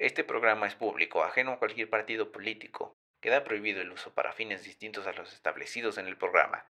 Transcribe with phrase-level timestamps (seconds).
[0.00, 2.96] Este programa es público, ajeno a cualquier partido político.
[3.20, 6.64] Queda prohibido el uso para fines distintos a los establecidos en el programa.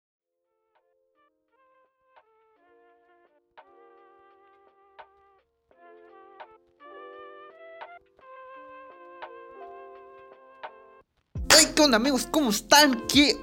[11.56, 12.26] ¡Ay, qué onda, amigos!
[12.26, 13.06] ¿Cómo están?
[13.06, 13.36] ¿Qué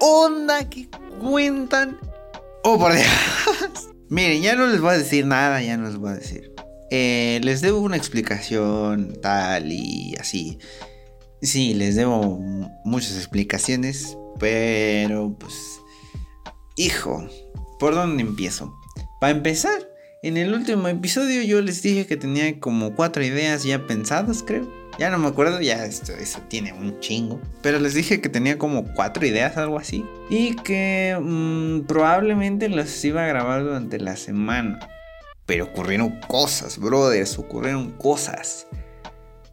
[0.00, 0.66] onda?
[0.70, 0.88] ¿Qué
[1.20, 2.00] cuentan?
[2.64, 3.90] ¡Oh, por Dios!
[4.08, 6.56] Miren, ya no les voy a decir nada, ya no les voy a decir.
[6.90, 10.58] Eh, les debo una explicación tal y así.
[11.42, 12.38] Sí, les debo
[12.84, 15.54] muchas explicaciones, pero pues...
[16.76, 17.26] Hijo,
[17.78, 18.74] ¿por dónde empiezo?
[19.20, 19.88] Para empezar,
[20.22, 24.66] en el último episodio yo les dije que tenía como cuatro ideas ya pensadas, creo.
[24.98, 27.40] Ya no me acuerdo, ya esto, eso tiene un chingo.
[27.62, 30.04] Pero les dije que tenía como cuatro ideas, algo así.
[30.30, 34.78] Y que mm, probablemente las iba a grabar durante la semana.
[35.46, 38.66] Pero ocurrieron cosas, brothers, ocurrieron cosas.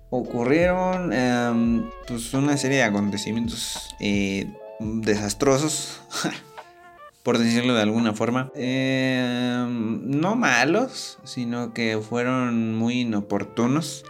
[0.10, 6.02] Ocurrieron em, pues una serie de acontecimientos eh, desastrosos,
[7.24, 8.52] por decirlo de alguna forma.
[8.55, 14.04] Em, no malos, sino que fueron muy inoportunos.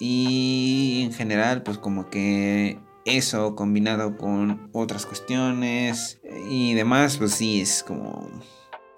[0.00, 7.60] Y en general, pues como que eso combinado con otras cuestiones y demás, pues sí,
[7.60, 8.28] es como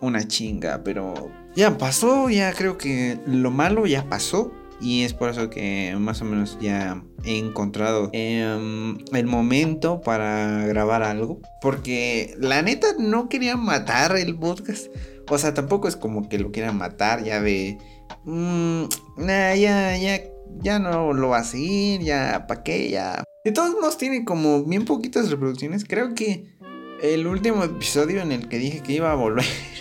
[0.01, 4.53] una chinga, pero ya pasó, ya creo que lo malo ya pasó.
[4.79, 10.67] Y es por eso que más o menos ya he encontrado em, el momento para
[10.67, 11.41] grabar algo.
[11.63, 14.89] Porque la neta no quería matar el podcast.
[15.29, 17.79] O sea, tampoco es como que lo quieran matar ya de...
[18.25, 18.85] Mmm,
[19.19, 20.21] ya, ya,
[20.61, 22.91] ya no lo va a seguir, ya, ¿para qué?
[22.91, 23.25] Ya.
[23.45, 25.85] De todos modos tiene como bien poquitas reproducciones.
[25.85, 26.57] Creo que
[27.03, 29.45] el último episodio en el que dije que iba a volver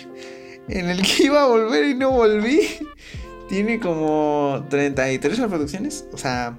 [0.68, 2.60] en el que iba a volver y no volví.
[3.48, 6.06] Tiene como 33 reproducciones.
[6.12, 6.58] O sea,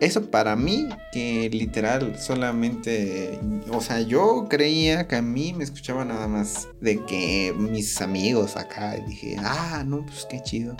[0.00, 3.38] eso para mí, que literal solamente,
[3.70, 8.56] o sea, yo creía que a mí me escuchaba nada más de que mis amigos
[8.56, 10.76] acá, y dije, ah, no, pues qué chido.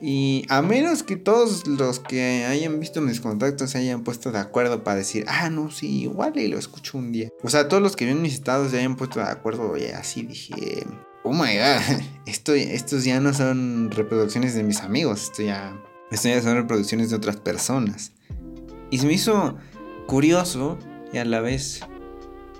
[0.00, 4.38] Y a menos que todos los que hayan visto mis contactos se hayan puesto de
[4.38, 7.30] acuerdo para decir, ah, no, sí, igual y lo escucho un día.
[7.42, 10.22] O sea, todos los que ven mis estados se hayan puesto de acuerdo y así
[10.22, 10.84] dije,
[11.24, 15.76] oh my god, esto, estos ya no son reproducciones de mis amigos, esto ya,
[16.10, 18.12] esto ya son reproducciones de otras personas.
[18.90, 19.56] Y se me hizo
[20.06, 20.78] curioso
[21.12, 21.80] y a la vez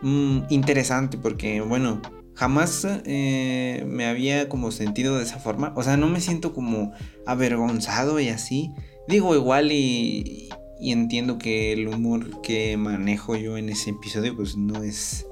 [0.02, 2.00] mm, interesante porque, bueno,
[2.34, 5.72] jamás eh, me había como sentido de esa forma.
[5.76, 6.92] O sea, no me siento como
[7.26, 8.72] avergonzado y así.
[9.06, 10.48] Digo igual y,
[10.80, 15.26] y entiendo que el humor que manejo yo en ese episodio pues no es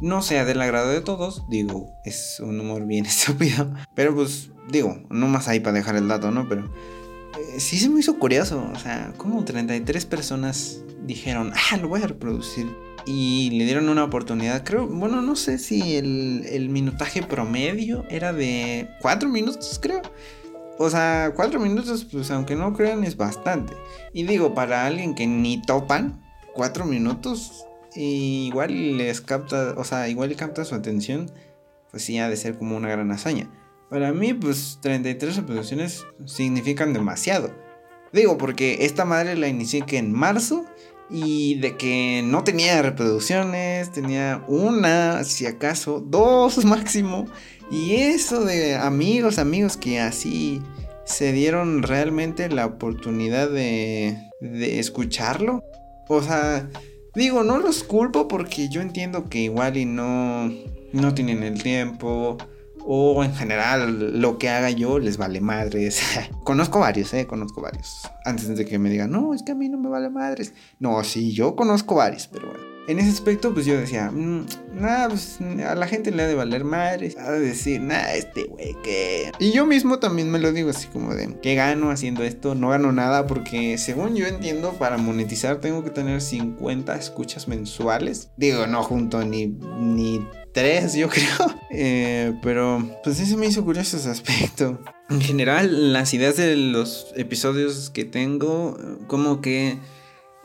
[0.00, 4.98] no sea del agrado de todos, digo, es un humor bien estúpido, pero pues digo,
[5.10, 6.48] no más ahí para dejar el dato, ¿no?
[6.48, 6.64] Pero
[7.38, 12.02] eh, sí se me hizo curioso, o sea, como 33 personas dijeron, ah, lo voy
[12.02, 12.66] a reproducir.
[13.08, 18.32] Y le dieron una oportunidad, creo, bueno, no sé si el, el minutaje promedio era
[18.32, 20.02] de 4 minutos, creo.
[20.78, 23.74] O sea, 4 minutos, pues aunque no crean, es bastante.
[24.12, 26.20] Y digo, para alguien que ni topan,
[26.54, 27.64] 4 minutos
[27.96, 31.30] y igual les capta, o sea, igual capta su atención,
[31.90, 33.50] pues sí ha de ser como una gran hazaña.
[33.90, 37.50] Para mí, pues 33 reproducciones significan demasiado.
[38.12, 40.64] Digo, porque esta madre la inicié que en marzo
[41.08, 47.26] y de que no tenía reproducciones, tenía una, si acaso, dos máximo.
[47.70, 50.60] Y eso de amigos, amigos que así
[51.04, 55.62] se dieron realmente la oportunidad de, de escucharlo.
[56.08, 56.68] O sea,
[57.16, 60.52] Digo, no los culpo porque yo entiendo que igual y no,
[60.92, 62.36] no tienen el tiempo.
[62.88, 66.02] O en general lo que haga yo les vale madres.
[66.44, 68.02] conozco varios, eh, conozco varios.
[68.26, 70.52] Antes de que me digan, no, es que a mí no me vale madres.
[70.78, 72.75] No, sí, yo conozco varios, pero bueno.
[72.88, 76.34] En ese aspecto, pues yo decía, mm, nada, pues a la gente le ha de
[76.34, 77.16] valer madres.
[77.18, 79.32] Ha de decir, nada, este güey que.
[79.40, 82.54] Y yo mismo también me lo digo así como de, ¿qué gano haciendo esto?
[82.54, 88.30] No gano nada porque, según yo entiendo, para monetizar tengo que tener 50 escuchas mensuales.
[88.36, 91.54] Digo, no junto ni, ni tres, yo creo.
[91.70, 94.80] Eh, pero, pues sí se me hizo curioso ese aspecto.
[95.10, 98.76] En general, las ideas de los episodios que tengo,
[99.06, 99.78] como que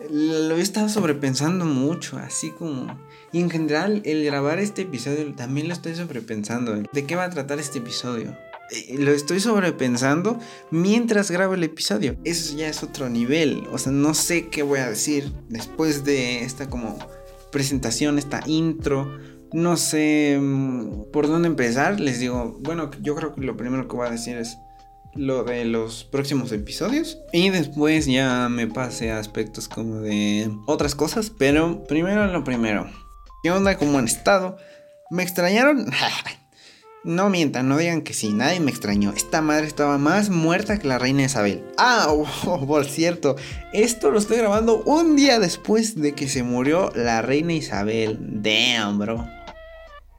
[0.10, 3.00] lo he estado sobrepensando mucho, así como...
[3.32, 6.76] Y en general, el grabar este episodio también lo estoy sobrepensando.
[6.92, 8.36] ¿De qué va a tratar este episodio?
[8.72, 10.40] Eh, lo estoy sobrepensando
[10.70, 12.16] mientras grabo el episodio.
[12.24, 13.64] Eso ya es otro nivel.
[13.72, 16.98] O sea, no sé qué voy a decir después de esta como
[17.52, 19.18] presentación, esta intro.
[19.54, 22.00] No sé mm, por dónde empezar.
[22.00, 24.58] Les digo, bueno, yo creo que lo primero que voy a decir es
[25.16, 27.18] lo de los próximos episodios.
[27.34, 31.32] Y después ya me pase a aspectos como de otras cosas.
[31.38, 32.90] Pero primero lo primero.
[33.44, 33.78] ¿Qué onda?
[33.78, 34.58] ¿Cómo han estado?
[35.10, 35.88] ¿Me extrañaron?
[37.04, 39.12] no mientan, no digan que sí, nadie me extrañó.
[39.12, 41.64] Esta madre estaba más muerta que la reina Isabel.
[41.78, 43.36] Ah, oh, por cierto,
[43.74, 48.18] esto lo estoy grabando un día después de que se murió la reina Isabel.
[48.20, 49.28] Damn, bro.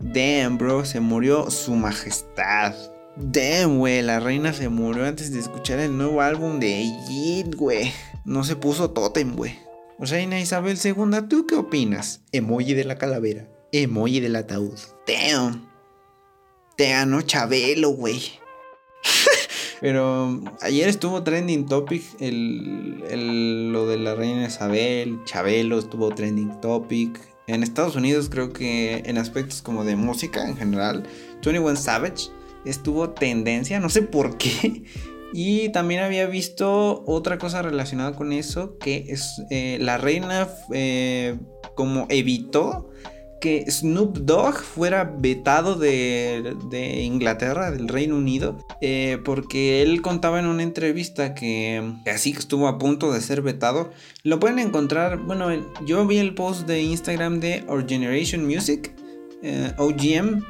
[0.01, 2.75] Damn, bro, se murió su majestad.
[3.17, 7.93] Damn, güey, la reina se murió antes de escuchar el nuevo álbum de Yid, güey.
[8.25, 9.59] No se puso totem, güey.
[9.99, 12.23] Reina Isabel II, ¿tú qué opinas?
[12.33, 13.49] Emoji de la calavera.
[13.71, 14.79] Emoji del ataúd.
[15.07, 15.69] Damn.
[16.77, 18.33] Te ganó Chabelo, güey.
[19.83, 27.21] Pero ayer estuvo trending topic el, lo de la reina Isabel, Chabelo estuvo trending topic.
[27.47, 31.03] En Estados Unidos creo que en aspectos como de música en general,
[31.45, 32.31] 21 Savage
[32.65, 34.85] estuvo tendencia, no sé por qué.
[35.33, 41.39] Y también había visto otra cosa relacionada con eso, que es eh, la reina eh,
[41.75, 42.91] como evitó
[43.41, 46.55] que Snoop Dogg fuera vetado de,
[47.03, 52.79] Inglaterra, del Reino Unido, eh, porque él contaba en una entrevista que, así estuvo a
[52.79, 53.91] punto de ser vetado.
[54.23, 55.49] Lo pueden encontrar, bueno,
[55.85, 58.95] yo vi el post de Instagram de Our Generation Music,
[59.77, 60.45] OGM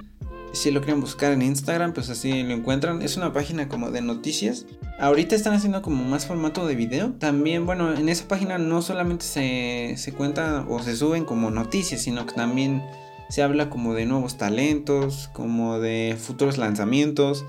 [0.52, 3.02] si lo quieren buscar en Instagram, pues así lo encuentran.
[3.02, 4.66] Es una página como de noticias.
[4.98, 7.12] Ahorita están haciendo como más formato de video.
[7.18, 12.02] También, bueno, en esa página no solamente se, se cuenta o se suben como noticias,
[12.02, 12.82] sino que también
[13.30, 17.44] se habla como de nuevos talentos, como de futuros lanzamientos.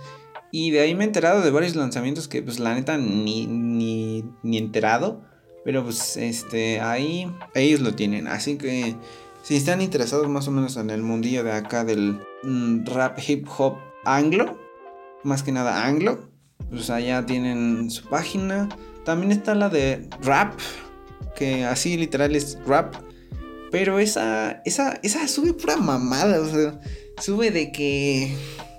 [0.52, 4.24] Y de ahí me he enterado de varios lanzamientos que pues la neta ni, ni,
[4.44, 5.22] ni enterado.
[5.66, 8.28] Pero pues este, ahí ellos lo tienen.
[8.28, 8.96] Así que
[9.44, 13.46] si están interesados más o menos en el mundillo de acá del mm, rap hip
[13.58, 14.58] hop anglo,
[15.24, 16.30] más que nada anglo,
[16.70, 18.70] pues allá tienen su página.
[19.04, 20.58] También está la de rap,
[21.36, 22.96] que así literal es rap.
[23.70, 26.80] Pero esa, esa, esa sube pura mamada, o sea,
[27.20, 28.34] sube de que,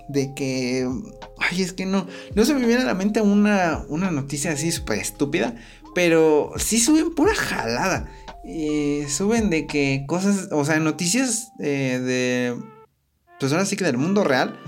[0.09, 0.89] de que,
[1.37, 4.71] ay, es que no, no se me viene a la mente una, una noticia así
[4.71, 5.55] súper estúpida,
[5.93, 8.09] pero sí suben pura jalada.
[8.47, 12.55] Eh, suben de que cosas, o sea, noticias eh, de,
[13.39, 14.59] pues ahora sí que del mundo real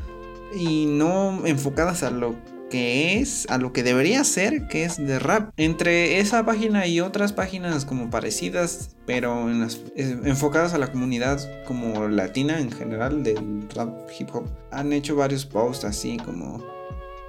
[0.55, 2.35] y no enfocadas a lo
[2.71, 5.51] que es, a lo que debería ser, que es de rap.
[5.57, 11.39] Entre esa página y otras páginas como parecidas, pero en las, enfocadas a la comunidad
[11.65, 16.63] como latina en general del rap hip hop, han hecho varios posts así como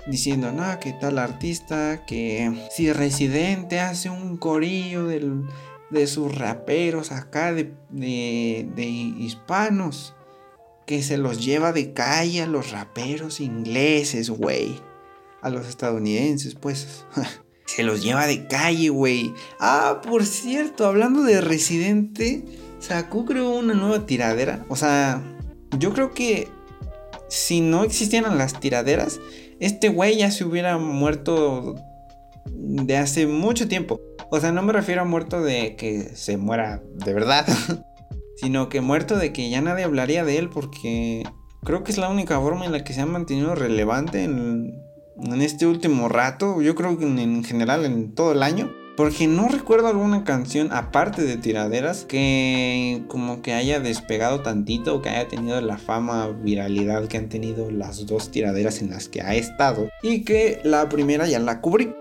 [0.09, 5.45] diciendo, no, que tal artista, que si Residente hace un corillo del
[5.91, 10.15] de sus raperos acá de, de, hispanos.
[10.87, 14.81] Que se los lleva de calle a los raperos ingleses, güey.
[15.43, 17.05] A los estadounidenses, pues.
[17.67, 19.35] se los lleva de calle, güey.
[19.61, 22.43] Ah, por cierto, hablando de Residente,
[22.79, 24.65] sacó creo una nueva tiradera.
[24.71, 25.23] O sea,
[25.79, 26.49] yo creo que
[27.29, 29.21] si no existieran las tiraderas,
[29.61, 31.77] este güey ya se hubiera muerto
[32.47, 34.01] de hace mucho tiempo.
[34.31, 37.47] O sea, no me refiero a muerto de que se muera de verdad,
[38.37, 41.23] sino que muerto de que ya nadie hablaría de él porque
[41.65, 44.75] creo que es la única forma en la que se ha mantenido relevante en,
[45.41, 48.73] este último rato, yo creo que en, general en todo el año.
[48.97, 55.03] Porque no recuerdo alguna canción aparte de tiraderas que como que haya despegado tantito o
[55.03, 59.23] que haya tenido la fama, viralidad que han tenido las dos tiraderas en las que
[59.23, 59.89] ha estado.
[60.03, 61.95] Y que la primera ya la cubrí.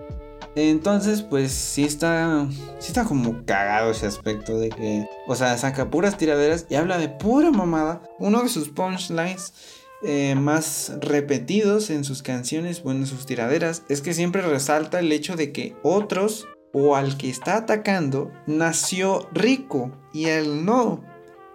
[0.58, 2.48] Entonces, pues sí está,
[2.80, 6.98] sí está como cagado ese aspecto de que, o sea, saca puras tiraderas y habla
[6.98, 8.02] de pura mamada.
[8.18, 9.54] Uno de sus punchlines
[10.02, 15.12] eh, más repetidos en sus canciones, bueno, en sus tiraderas, es que siempre resalta el
[15.12, 21.04] hecho de que otros o al que está atacando nació rico y él no.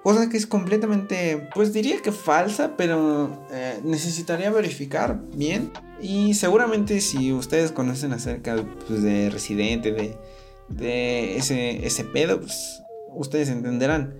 [0.02, 5.70] Cosa que es completamente, pues diría que falsa, pero eh, necesitaría verificar bien.
[6.00, 8.56] Y seguramente si ustedes conocen acerca
[8.88, 10.16] pues, de Residente, de,
[10.68, 12.82] de ese, ese pedo, pues
[13.14, 14.14] ustedes entenderán.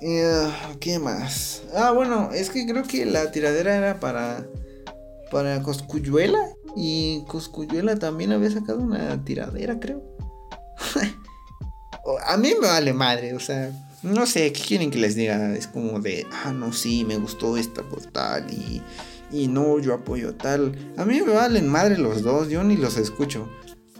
[0.00, 1.62] Eh, ¿Qué más?
[1.74, 4.46] Ah, bueno, es que creo que la tiradera era para,
[5.32, 6.38] para Coscuyuela.
[6.76, 10.02] Y Coscuyuela también había sacado una tiradera, creo.
[12.26, 13.70] A mí me vale madre, o sea,
[14.02, 15.54] no sé, ¿qué quieren que les diga?
[15.54, 18.82] Es como de, ah, no, sí, me gustó esta portal y,
[19.30, 20.76] y no, yo apoyo tal.
[20.96, 23.48] A mí me valen madre los dos, yo ni los escucho.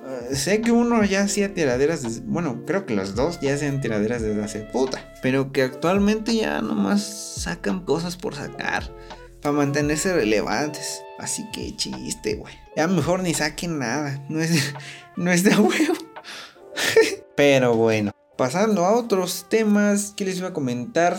[0.05, 4.23] Eh, sé que uno ya hacía tiraderas, bueno, creo que los dos ya hacían tiraderas
[4.23, 7.03] desde hace puta, pero que actualmente ya nomás
[7.37, 8.91] sacan cosas por sacar.
[9.41, 11.03] para mantenerse relevantes.
[11.19, 12.55] Así que chiste, güey.
[12.77, 14.25] Ya mejor ni saquen nada.
[14.29, 14.75] No es,
[15.17, 15.95] no es de huevo.
[17.37, 21.19] Pero bueno, pasando a otros temas que les iba a comentar.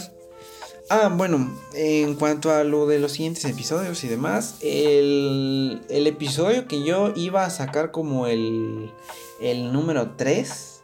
[0.90, 6.68] Ah, bueno, en cuanto a lo de los siguientes episodios y demás, el, el episodio
[6.68, 8.92] que yo iba a sacar como el,
[9.40, 10.82] el número 3.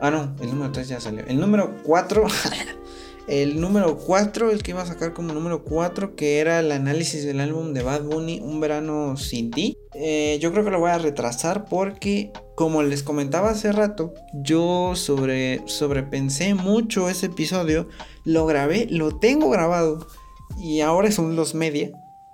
[0.00, 1.24] Ah, no, el número 3 ya salió.
[1.26, 2.24] El número 4.
[3.28, 7.24] el número 4, el que iba a sacar como número 4, que era el análisis
[7.24, 9.76] del álbum de Bad Bunny, Un verano sin ti.
[9.94, 14.92] Eh, yo creo que lo voy a retrasar porque, como les comentaba hace rato, yo
[14.94, 17.88] sobre, sobrepensé mucho ese episodio
[18.26, 20.06] lo grabé, lo tengo grabado.
[20.58, 21.90] Y ahora son los media.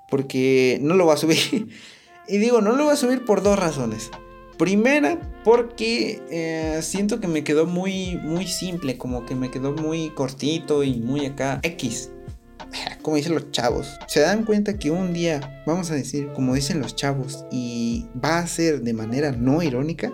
[0.09, 1.69] Porque no lo va a subir.
[2.29, 4.11] y digo, no lo voy a subir por dos razones.
[4.59, 8.99] Primera, porque eh, siento que me quedó muy, muy simple.
[8.99, 11.61] Como que me quedó muy cortito y muy acá.
[11.63, 12.11] X.
[13.03, 13.89] Como dicen los chavos.
[14.07, 18.39] Se dan cuenta que un día, vamos a decir, como dicen los chavos, y va
[18.39, 20.13] a ser de manera no irónica.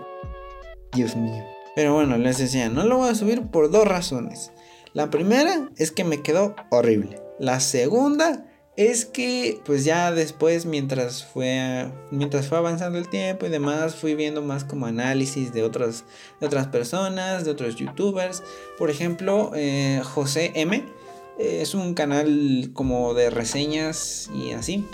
[0.92, 1.44] Dios mío.
[1.76, 4.52] Pero bueno, les decía, no lo voy a subir por dos razones.
[4.94, 7.20] La primera es que me quedó horrible.
[7.38, 8.46] La segunda
[8.78, 14.14] es que pues ya después mientras fue mientras fue avanzando el tiempo y demás fui
[14.14, 16.04] viendo más como análisis de otras
[16.38, 18.44] de otras personas de otros youtubers.
[18.78, 24.86] Por ejemplo eh, José M eh, es un canal como de reseñas y así.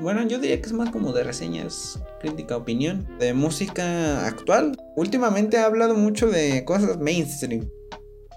[0.00, 4.76] Bueno yo diría que es más como de reseñas crítica opinión de música actual.
[4.96, 7.70] Últimamente ha hablado mucho de cosas mainstream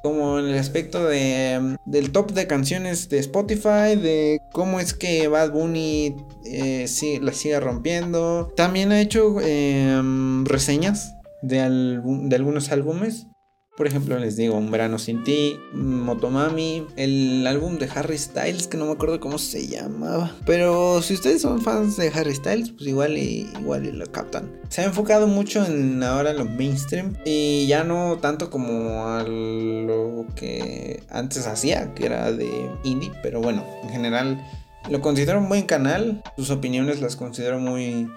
[0.04, 5.30] como en el aspecto de, del top de canciones de Spotify, de cómo es que
[5.30, 6.86] Bad Bunny eh,
[7.22, 8.52] la sigue rompiendo.
[8.58, 11.58] También ha hecho em, reseñas de,
[12.04, 13.28] de algunos álbumes
[13.76, 18.78] por ejemplo, les digo, Un verano sin ti, Motomami, el álbum de Harry Styles, que
[18.78, 20.36] no me acuerdo cómo se llamaba.
[20.46, 24.52] Pero si ustedes son fans de Harry Styles, pues igual y, igual lo captan.
[24.70, 30.28] Se ha enfocado mucho en ahora lo mainstream y ya no tanto como a lo
[30.36, 34.46] que antes hacía, que era de indie, pero bueno, en general
[34.90, 36.22] lo considero un buen canal.
[36.36, 38.08] Sus opiniones las considero muy,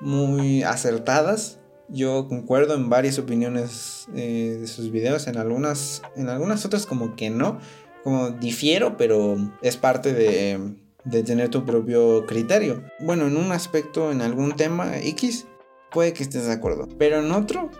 [0.00, 6.64] muy acertadas yo concuerdo en varias opiniones eh, de sus videos, en algunas, en algunas
[6.64, 7.58] otras como que no,
[8.02, 10.74] como difiero, pero es parte de,
[11.04, 12.82] de tener tu propio criterio.
[13.00, 15.46] Bueno, en un aspecto, en algún tema X,
[15.90, 17.70] puede que estés de acuerdo, pero en otro,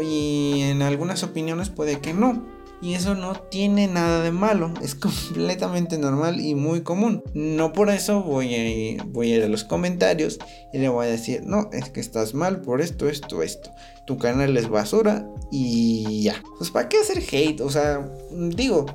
[0.00, 2.61] y en algunas opiniones puede que no.
[2.82, 7.22] Y eso no tiene nada de malo, es completamente normal y muy común.
[7.32, 10.38] No por eso voy a, ir, voy a ir a los comentarios
[10.72, 13.70] y le voy a decir, no, es que estás mal por esto, esto, esto.
[14.06, 16.42] Tu canal es basura y ya.
[16.58, 18.86] Pues para qué hacer hate, o sea, digo,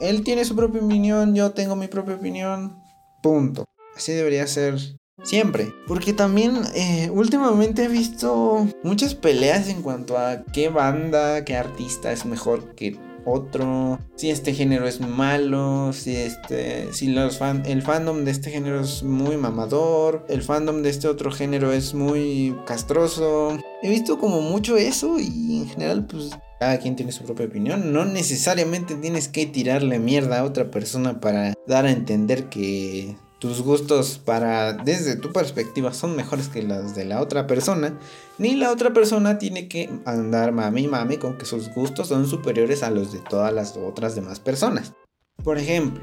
[0.00, 2.78] él tiene su propia opinión, yo tengo mi propia opinión,
[3.22, 3.66] punto.
[3.94, 4.78] Así debería ser
[5.22, 5.72] Siempre.
[5.86, 12.12] Porque también eh, últimamente he visto muchas peleas en cuanto a qué banda, qué artista
[12.12, 17.82] es mejor que otro, si este género es malo, si este si los fan, el
[17.82, 22.56] fandom de este género es muy mamador, el fandom de este otro género es muy
[22.66, 23.58] castroso.
[23.82, 27.92] He visto como mucho eso y en general pues cada quien tiene su propia opinión.
[27.92, 33.60] No necesariamente tienes que tirarle mierda a otra persona para dar a entender que tus
[33.60, 38.00] gustos para desde tu perspectiva son mejores que los de la otra persona,
[38.38, 42.82] ni la otra persona tiene que andar mami mami con que sus gustos son superiores
[42.82, 44.94] a los de todas las otras demás personas.
[45.42, 46.02] Por ejemplo,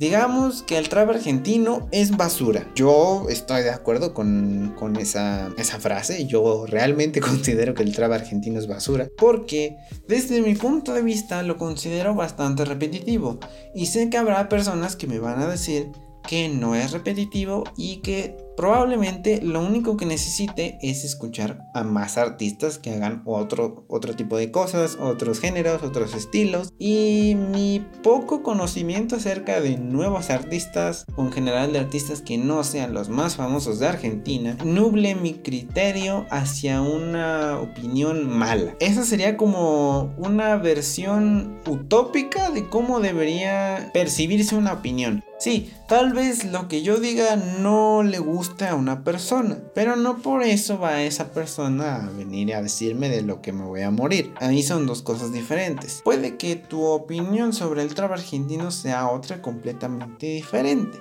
[0.00, 2.68] digamos que el trap argentino es basura.
[2.74, 6.26] Yo estoy de acuerdo con, con esa, esa frase.
[6.26, 9.06] Yo realmente considero que el trap argentino es basura.
[9.16, 9.76] Porque
[10.08, 13.38] desde mi punto de vista lo considero bastante repetitivo.
[13.72, 15.92] Y sé que habrá personas que me van a decir
[16.26, 22.16] que no es repetitivo y que probablemente lo único que necesite es escuchar a más
[22.18, 26.72] artistas que hagan otro, otro tipo de cosas, otros géneros, otros estilos.
[26.78, 32.64] Y mi poco conocimiento acerca de nuevos artistas, o en general de artistas que no
[32.64, 38.74] sean los más famosos de Argentina, nuble mi criterio hacia una opinión mala.
[38.80, 45.22] Esa sería como una versión utópica de cómo debería percibirse una opinión.
[45.38, 50.18] Sí, tal vez lo que yo diga no le guste a una persona, pero no
[50.18, 53.90] por eso va esa persona a venir a decirme de lo que me voy a
[53.90, 54.32] morir.
[54.36, 56.00] Ahí son dos cosas diferentes.
[56.04, 60.98] Puede que tu opinión sobre el trap argentino sea otra completamente diferente,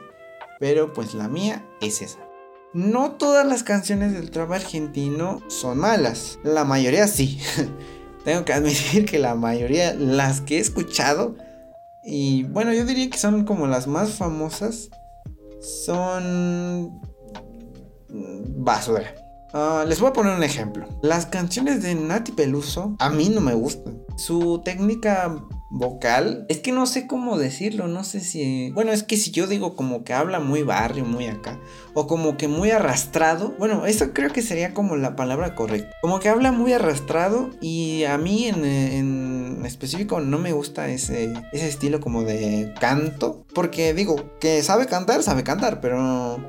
[0.60, 2.20] pero pues la mía es esa.
[2.74, 7.40] No todas las canciones del trap argentino son malas, la mayoría sí.
[8.26, 11.36] Tengo que admitir que la mayoría, las que he escuchado,
[12.04, 14.90] y bueno, yo diría que son como las más famosas.
[15.62, 17.02] son
[18.10, 19.16] basura.
[19.54, 20.88] Ah, les voy a poner un ejemplo.
[21.02, 24.02] Las canciones de Nati Peluso a mí no me gustan.
[24.18, 26.46] Su técnica vocal.
[26.50, 28.72] Es que no sé cómo decirlo, no sé si...
[28.72, 31.60] Bueno, es que si yo digo como que habla muy barrio, muy acá,
[31.94, 35.92] o como que muy arrastrado, bueno, eso creo que sería como la palabra correcta.
[36.02, 41.34] Como que habla muy arrastrado y a mí en, en específico no me gusta ese,
[41.52, 46.40] ese estilo como de canto, porque digo, que sabe cantar, sabe cantar, pero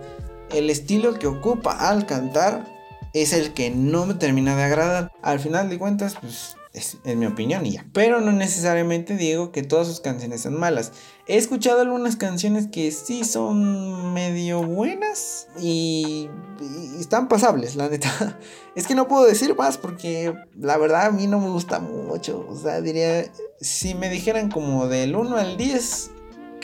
[0.51, 2.67] el estilo que ocupa al cantar
[3.13, 5.13] es el que no me termina de agradar.
[5.23, 7.87] Al final de cuentas, pues es, mi opinión y ya.
[7.93, 10.93] Pero no necesariamente digo que todas sus canciones son malas.
[11.27, 16.29] He escuchado algunas canciones que sí son medio buenas y,
[16.61, 18.39] y, están pasables, la neta.
[18.77, 22.47] Es que no puedo decir más porque la verdad a mí no me gusta mucho.
[22.47, 23.25] O sea, diría,
[23.59, 26.11] si me dijeran como del 1 al 10,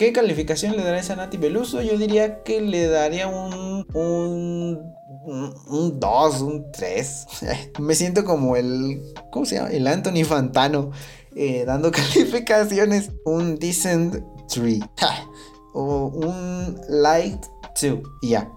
[0.02, 1.80] ¿qué calificación le darías a Nati Peluso?
[1.80, 3.86] Yo diría que le daría un...
[3.94, 4.92] un
[5.24, 7.26] un 2, un 3.
[7.78, 9.00] Me siento como el.
[9.30, 9.70] ¿Cómo se llama?
[9.70, 10.90] El Anthony Fantano.
[11.36, 13.12] Eh, dando calificaciones.
[13.24, 14.80] Un decent 3.
[15.74, 17.40] o un light
[17.80, 18.00] 2.
[18.22, 18.50] Y ya.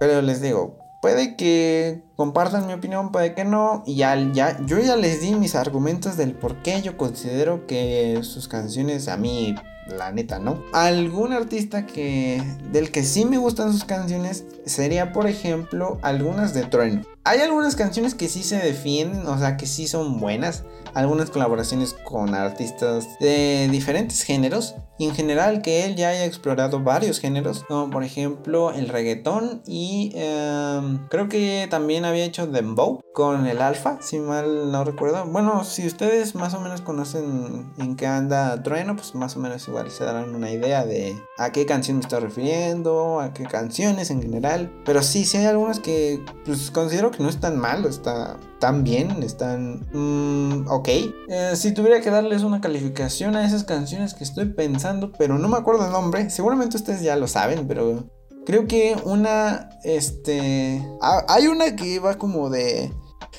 [0.00, 0.78] Pero les digo.
[1.00, 3.84] Puede que compartan mi opinión, puede que no.
[3.86, 8.18] Y ya, ya, yo ya les di mis argumentos del por qué yo considero que
[8.24, 9.54] sus canciones a mí
[9.88, 10.62] la neta, ¿no?
[10.72, 16.64] Algún artista que del que sí me gustan sus canciones sería, por ejemplo, algunas de
[16.64, 17.02] Trueno.
[17.24, 20.64] Hay algunas canciones que sí se defienden, o sea, que sí son buenas.
[20.94, 24.76] Algunas colaboraciones con artistas de diferentes géneros.
[24.98, 27.64] Y en general que él ya haya explorado varios géneros.
[27.68, 29.62] Como por ejemplo el reggaetón.
[29.66, 35.24] Y em, creo que también había hecho Dembow con el Alfa, si mal no recuerdo.
[35.26, 39.66] Bueno, si ustedes más o menos conocen en qué anda Trueno, pues más o menos
[39.68, 44.10] igual se darán una idea de a qué canción me estoy refiriendo, a qué canciones
[44.10, 44.70] en general.
[44.84, 48.84] Pero sí, sí hay algunas que pues considero que no es tan malo, está tan
[48.84, 50.88] bien, están mm, ok.
[50.88, 54.85] Eh, si tuviera que darles una calificación a esas canciones que estoy pensando,
[55.18, 58.04] pero no me acuerdo el nombre, seguramente ustedes ya lo saben, pero
[58.44, 62.92] creo que una, este, hay una que va como de...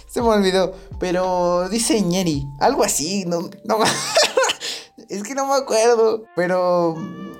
[0.08, 3.78] Se me olvidó, pero dice Ñeri, algo así, no, no,
[5.10, 6.96] es que no me acuerdo, pero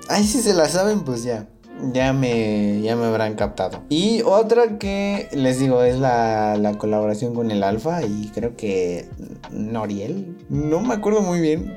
[0.08, 1.48] ahí si se la saben, pues ya
[1.92, 3.82] ya me, ya me habrán captado.
[3.88, 9.08] Y otra que les digo es la, la colaboración con el Alfa y creo que
[9.50, 11.72] Noriel, no me acuerdo muy bien.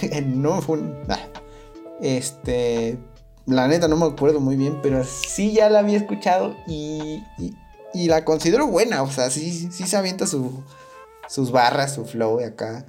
[0.26, 0.94] no fue un...
[2.00, 2.98] Este...
[3.46, 7.22] La neta no me acuerdo muy bien, pero sí ya la había escuchado y,
[7.94, 9.04] y, la considero buena.
[9.04, 10.64] O sea, sí, sí se avienta su,
[11.28, 12.84] sus barras, su flow de acá.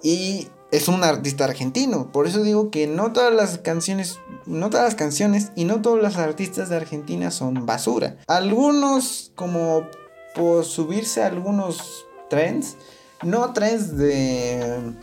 [0.00, 2.12] Y es un artista argentino.
[2.12, 6.00] Por eso digo que no todas las canciones, no todas las canciones y no todos
[6.00, 8.16] los artistas de Argentina son basura.
[8.28, 9.88] Algunos, como
[10.34, 12.76] por subirse a algunos trends,
[13.22, 14.94] no trends de,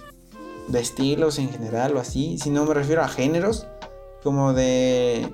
[0.67, 3.67] de estilos en general o así, sino me refiero a géneros,
[4.23, 5.27] como de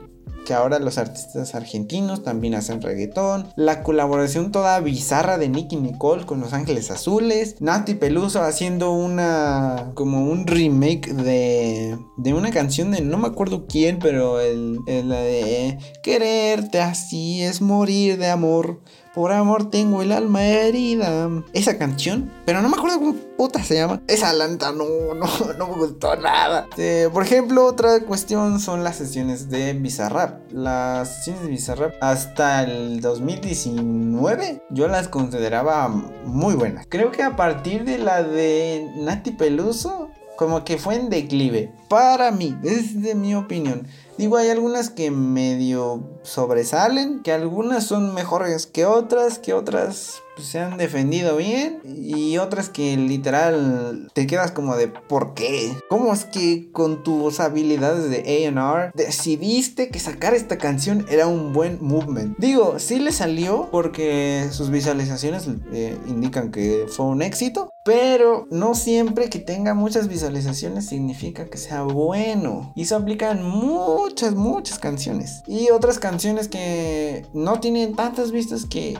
[0.46, 6.26] que ahora los artistas argentinos también hacen reggaetón, la colaboración toda bizarra de Nicky Nicole
[6.26, 12.92] con Los Ángeles Azules, Nati Peluso haciendo una como un remake de de una canción
[12.92, 18.82] de no me acuerdo quién, pero el, el de quererte así es morir de amor.
[19.14, 21.30] Por amor tengo el alma herida.
[21.54, 24.02] Esa canción, pero no me acuerdo cómo puta se llama.
[24.08, 26.68] Esa lanta no, no, no me gustó nada.
[26.78, 30.52] Eh, por ejemplo, otra cuestión son las sesiones de Bizarrap.
[30.52, 36.88] Las sesiones de Bizarrap hasta el 2019 yo las consideraba muy buenas.
[36.90, 40.10] Creo que a partir de la de Nati Peluso
[40.44, 41.72] como que fue en declive.
[41.88, 43.88] Para mí, es de mi opinión.
[44.18, 50.48] Digo, hay algunas que medio sobresalen, que algunas son mejores que otras, que otras pues,
[50.48, 55.76] se han defendido bien y otras que literal te quedas como de ¿por qué?
[55.90, 61.52] ¿Cómo es que con tus habilidades de A&R decidiste que sacar esta canción era un
[61.52, 62.38] buen movement?
[62.38, 68.76] Digo, sí le salió porque sus visualizaciones eh, indican que fue un éxito, pero no
[68.76, 72.72] siempre que tenga muchas visualizaciones significa que sea bueno.
[72.76, 75.44] Y eso aplica en muchas, muchas canciones.
[75.48, 78.98] Y otras canciones que no tienen tantas vistas que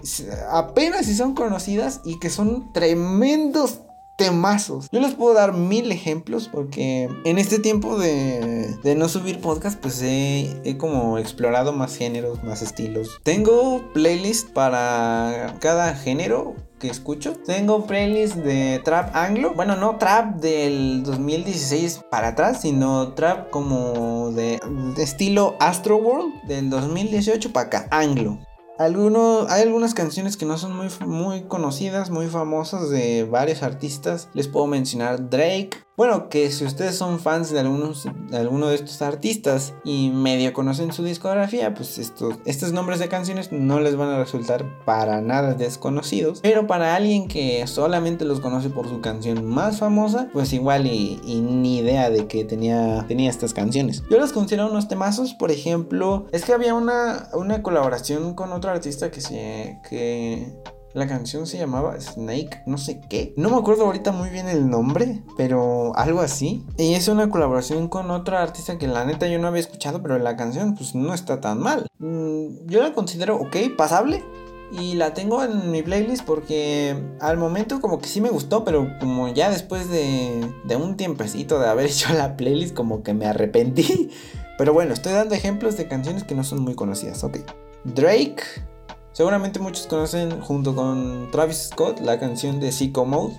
[0.52, 3.80] apenas si son conocidas y que son tremendos
[4.16, 4.90] temazos.
[4.92, 10.02] Yo les puedo dar mil ejemplos porque en este tiempo de, no subir podcast pues
[10.02, 13.20] he, he, como explorado más géneros, más estilos.
[13.24, 16.56] Tengo playlist para cada género
[16.90, 17.34] escucho.
[17.46, 19.54] Tengo playlists de trap anglo.
[19.56, 24.60] Bueno, no trap del 2016 para atrás, sino trap como de,
[24.96, 28.40] de estilo Astro World del 2018 para acá, anglo.
[28.80, 34.30] Algunos, hay algunas canciones que no son muy, muy conocidas, muy famosas de varios artistas.
[34.34, 38.76] Les puedo mencionar Drake, bueno, que si ustedes son fans de algunos de alguno de
[38.76, 43.96] estos artistas y medio conocen su discografía, pues estos, estos nombres de canciones no les
[43.96, 46.40] van a resultar para nada desconocidos.
[46.42, 51.20] Pero para alguien que solamente los conoce por su canción más famosa, pues igual y,
[51.42, 54.04] ni idea de que tenía, tenía estas canciones.
[54.10, 58.72] Yo los considero unos temazos, por ejemplo, es que había una, una colaboración con otro
[58.72, 59.80] artista que se...
[59.88, 60.54] que
[60.94, 63.34] la canción se llamaba Snake, no sé qué.
[63.36, 66.66] No me acuerdo ahorita muy bien el nombre, pero algo así.
[66.78, 70.20] Y es una colaboración con otra artista que la neta yo no había escuchado, pero
[70.20, 71.88] la canción pues no está tan mal.
[71.98, 74.24] Mm, yo la considero ok, pasable.
[74.72, 78.88] Y la tengo en mi playlist porque al momento como que sí me gustó, pero
[79.00, 83.26] como ya después de, de un tiempecito de haber hecho la playlist como que me
[83.26, 84.10] arrepentí.
[84.56, 87.24] Pero bueno, estoy dando ejemplos de canciones que no son muy conocidas.
[87.24, 87.40] Ok.
[87.86, 88.44] Drake,
[89.14, 93.36] Seguramente muchos conocen junto con Travis Scott la canción de Psycho Mode.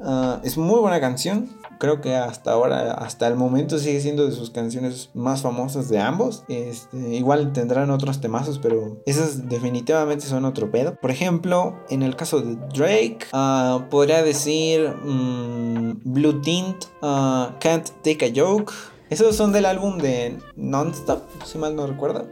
[0.00, 1.48] Ah, es muy buena canción.
[1.78, 6.00] Creo que hasta ahora, hasta el momento sigue siendo de sus canciones más famosas de
[6.00, 6.42] ambos.
[6.48, 10.96] Este, igual tendrán otros temazos, pero esas definitivamente son otro pedo.
[10.96, 17.88] Por ejemplo, en el caso de Drake, uh, podría decir mm, Blue Tint, uh, Can't
[18.02, 18.72] Take a Joke.
[19.10, 22.26] Esos son del álbum de Nonstop, si mal no recuerdo.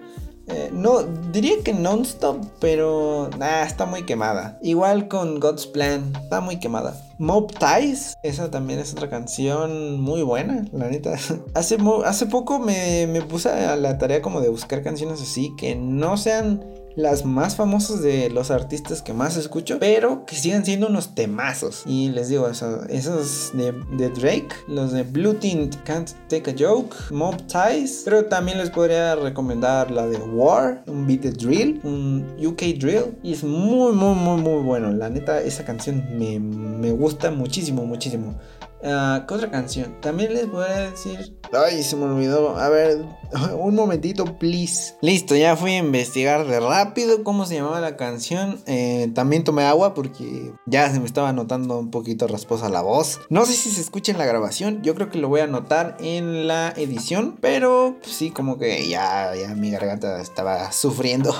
[0.52, 3.30] Eh, no, diría que non-stop, pero
[3.64, 4.58] está muy quemada.
[4.62, 6.94] Igual con God's Plan, está muy quemada.
[7.18, 11.16] Mob Ties, esa también es otra canción muy buena, la neta.
[11.54, 15.76] Hace, hace poco me, me puse a la tarea como de buscar canciones así que
[15.76, 16.64] no sean
[16.96, 21.83] las más famosas de los artistas que más escucho, pero que siguen siendo unos temazos.
[21.87, 26.96] Y les digo, eso, esos de, Drake, los de Blue Tint, Can't Take a Joke,
[27.11, 32.26] Mob Ties, pero también les podría recomendar la de War, un beat de drill, un
[32.38, 34.92] UK drill, y es muy, muy, muy, muy bueno.
[34.92, 38.35] La neta, esa canción me, me gusta muchísimo, muchísimo.
[38.82, 40.00] Uh, ¿Qué otra canción?
[40.00, 41.36] También les voy a decir.
[41.52, 42.56] Ay, se me olvidó.
[42.56, 43.04] A ver,
[43.58, 44.94] un momentito, please.
[45.02, 48.60] Listo, ya fui a investigar de rápido cómo se llamaba la canción.
[48.66, 53.20] Eh, también tomé agua porque ya se me estaba notando un poquito rasposa la voz.
[53.28, 54.82] No sé si se escucha en la grabación.
[54.82, 57.36] Yo creo que lo voy a notar en la edición.
[57.40, 61.34] Pero pues, sí, como que ya, ya mi garganta estaba sufriendo.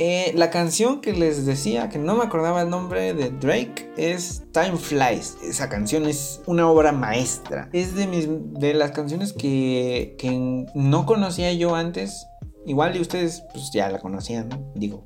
[0.00, 4.44] Eh, la canción que les decía, que no me acordaba el nombre de Drake, es
[4.52, 5.38] Time Flies.
[5.42, 7.68] Esa canción es una obra maestra.
[7.72, 12.28] Es de, mis, de las canciones que, que no conocía yo antes.
[12.64, 15.02] Igual y ustedes pues ya la conocían, digo.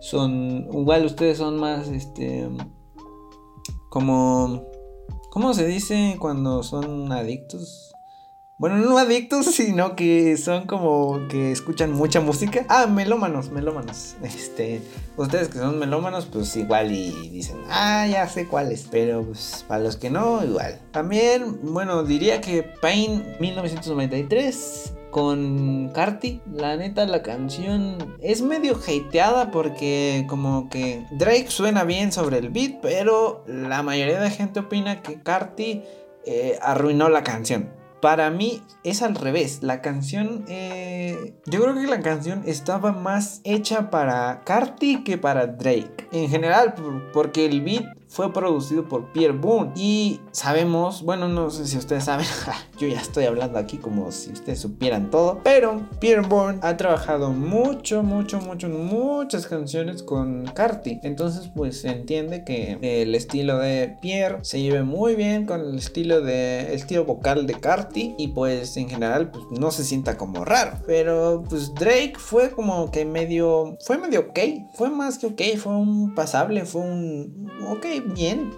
[0.00, 2.48] Son, igual ustedes son más, este,
[3.90, 4.64] como,
[5.30, 7.91] ¿cómo se dice cuando son adictos?
[8.62, 12.64] Bueno, no adictos, sino que son como que escuchan mucha música.
[12.68, 14.14] Ah, melómanos, melómanos.
[14.22, 14.80] Este,
[15.16, 18.86] ustedes que son melómanos, pues igual y dicen, ah, ya sé cuáles.
[18.88, 20.78] Pero pues para los que no, igual.
[20.92, 26.40] También, bueno, diría que Pain 1993 con Carti.
[26.54, 32.50] La neta, la canción es medio hateada porque como que Drake suena bien sobre el
[32.50, 35.82] beat, pero la mayoría de gente opina que Carti
[36.24, 37.81] eh, arruinó la canción.
[38.02, 39.60] Para mí es al revés.
[39.62, 40.44] La canción.
[40.48, 46.08] Eh, yo creo que la canción estaba más hecha para Carti que para Drake.
[46.10, 46.74] En general,
[47.12, 49.72] porque el beat fue producido por Pierre Boone.
[49.74, 52.26] Y sabemos, bueno, no sé si ustedes saben,
[52.78, 55.40] yo ya estoy hablando aquí como si ustedes supieran todo.
[55.42, 61.00] Pero Pierre Boone ha trabajado mucho, mucho, mucho, muchas canciones con Carti.
[61.02, 65.78] Entonces, pues se entiende que el estilo de Pierre se lleve muy bien con el
[65.78, 68.14] estilo de el estilo vocal de Carti.
[68.18, 70.78] Y pues en general, pues no se sienta como raro.
[70.86, 73.78] Pero pues Drake fue como que medio.
[73.80, 74.38] Fue medio ok.
[74.74, 75.42] Fue más que ok.
[75.56, 76.66] Fue un pasable.
[76.66, 77.50] Fue un.
[77.70, 78.52] Ok, bien.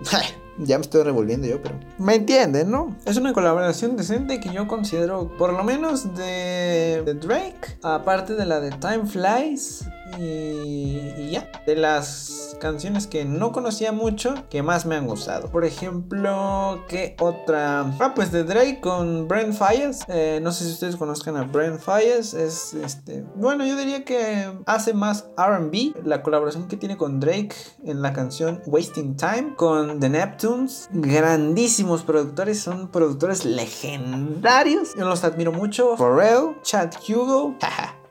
[0.59, 2.95] ya me estoy revolviendo yo, pero me entienden, ¿no?
[3.05, 8.47] Es una colaboración decente que yo considero, por lo menos de, de Drake, aparte de
[8.47, 9.85] la de Time Flies,
[10.19, 15.51] y, ya, de las canciones que no conocía mucho, que más me han gustado.
[15.51, 17.81] Por ejemplo, ¿qué otra?
[18.01, 20.05] Ah, pues de Drake con Brent Fires.
[20.09, 22.35] Eh, no sé si ustedes conozcan a Brent Fires.
[22.35, 23.25] Es este.
[23.35, 26.05] Bueno, yo diría que hace más RB.
[26.05, 30.89] La colaboración que tiene con Drake en la canción Wasting Time con The Neptunes.
[30.93, 34.95] Grandísimos productores, son productores legendarios.
[34.97, 35.97] Yo los admiro mucho.
[35.97, 37.57] Pharrell, Chad Hugo.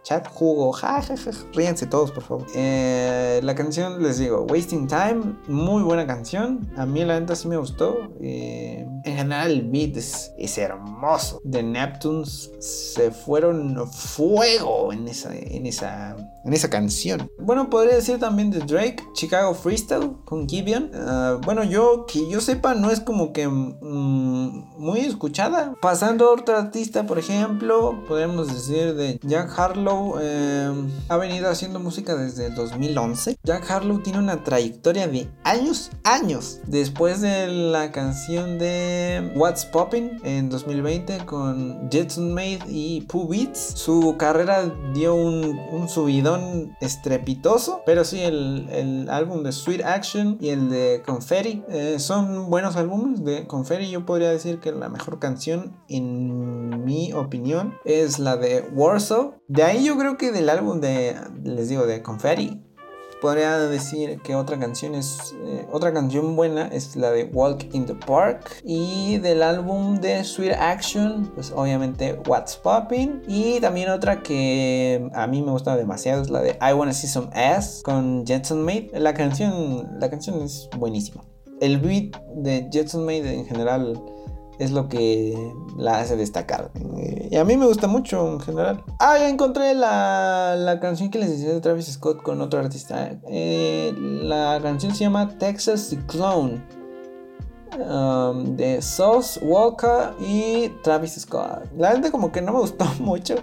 [0.04, 1.16] Chat jugo, ja, ja,
[1.54, 2.46] ríense todos, por favor.
[2.56, 6.70] Eh, la canción, les digo, Wasting Time, muy buena canción.
[6.78, 8.12] A mí la neta sí me gustó.
[8.22, 11.42] Eh, en general el beat es, hermoso.
[11.50, 17.30] The Neptunes se fueron fuego en esa, en esa, en esa canción.
[17.40, 20.92] Bueno, podría decir también de Drake, Chicago Freestyle con Gibeon.
[20.94, 25.74] Ah, bueno, yo que yo sepa no es como que mm, muy escuchada.
[25.82, 29.93] Pasando a otro artista, por ejemplo, podemos decir de Jack Harlow.
[30.22, 30.72] Eh,
[31.10, 33.38] ha venido haciendo música desde el 2011.
[33.44, 36.60] Jack Harlow tiene una trayectoria de años, años.
[36.68, 43.60] Después de la canción de What's Popping en 2020 con Jetson Made y Pooh Beats,
[43.60, 47.82] su carrera dio un, un subidón estrepitoso.
[47.86, 52.76] Pero sí, el, el, álbum de Sweet Action y el de Confetti eh, son buenos
[52.76, 53.24] álbumes.
[53.24, 58.62] De Confetti yo podría decir que la mejor canción en mi opinión es la de
[58.74, 59.36] Warsaw.
[59.48, 62.62] De ahí yo creo que del álbum de, les digo, de Confetti
[63.24, 67.86] podría decir que otra canción es eh, otra canción buena es la de Walk in
[67.86, 74.22] the Park y del álbum de Sweet Action pues obviamente What's Popping y también otra
[74.22, 78.26] que a mí me gusta demasiado es la de I Wanna See Some Ass con
[78.26, 81.24] Jetson Made la canción la canción es buenísima.
[81.62, 84.04] El beat de Jetson Made en general
[84.60, 86.72] es lo que la hace destacar.
[87.30, 88.84] Y a mí me gusta mucho en general.
[89.00, 93.20] Ah, ya encontré la, la canción que les decía de Travis Scott con otro artista.
[93.30, 96.62] Eh, la canción se llama Texas Cyclone.
[97.74, 101.72] Um, de Sauce Walker y Travis Scott.
[101.76, 103.36] La gente como que no me gustó mucho.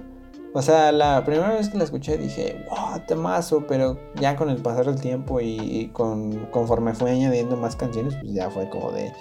[0.53, 4.57] O sea, la primera vez que la escuché dije, wow, temazo, pero ya con el
[4.57, 9.13] pasar del tiempo y, con, conforme fue añadiendo más canciones, pues ya fue como de,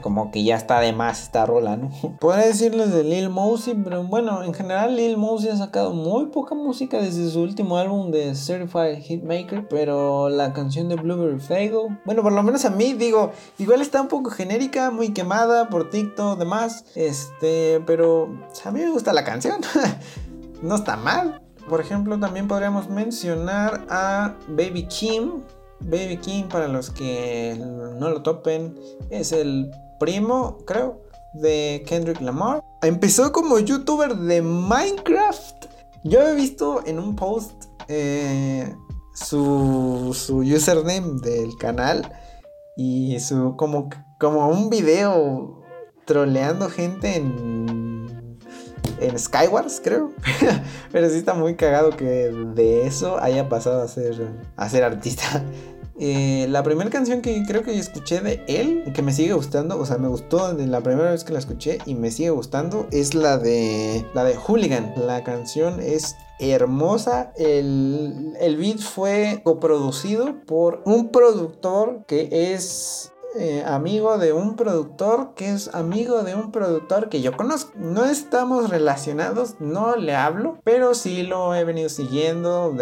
[0.00, 1.90] como que ya está de más esta rola, ¿no?
[2.20, 6.54] Podría decirles de Lil Mosey, pero bueno, en general Lil Mosey ha sacado muy poca
[6.54, 12.22] música desde su último álbum de Certified Hitmaker, pero la canción de Blueberry Fago, bueno,
[12.22, 16.38] por lo menos a mí, digo, igual está un poco genérica, muy quemada por TikTok,
[16.38, 18.28] demás, este, pero
[18.64, 19.60] a mí me gusta la canción,
[20.62, 21.42] no está mal.
[21.68, 25.42] Por ejemplo, también podríamos mencionar a Baby Kim,
[25.80, 28.78] Baby King, para los que no lo topen,
[29.10, 31.02] es el primo, creo,
[31.34, 32.62] de Kendrick Lamar.
[32.82, 35.66] Empezó como youtuber de Minecraft.
[36.04, 38.74] Yo he visto en un post eh,
[39.14, 42.12] su, su username del canal
[42.76, 45.62] y su como, como un video
[46.04, 47.85] troleando gente en,
[49.00, 50.12] en Skywars, creo.
[50.92, 55.42] Pero sí está muy cagado que de eso haya pasado a ser, a ser artista.
[55.98, 59.86] Eh, la primera canción que creo que escuché de él, que me sigue gustando, o
[59.86, 63.38] sea, me gustó la primera vez que la escuché y me sigue gustando, es la
[63.38, 64.92] de la de Hooligan.
[65.06, 67.32] La canción es hermosa.
[67.36, 75.34] El, el beat fue coproducido por un productor que es eh, amigo de un productor
[75.34, 77.72] que es amigo de un productor que yo conozco.
[77.76, 82.74] No estamos relacionados, no le hablo, pero sí lo he venido siguiendo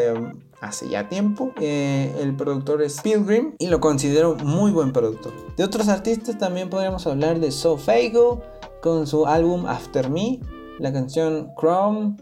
[0.61, 1.53] hace ya tiempo.
[1.61, 5.33] Eh, el productor es Pilgrim y lo considero muy buen productor.
[5.57, 8.43] De otros artistas también podríamos hablar de Sofago
[8.83, 10.41] con su álbum After Me,
[10.79, 12.17] la canción Chrome.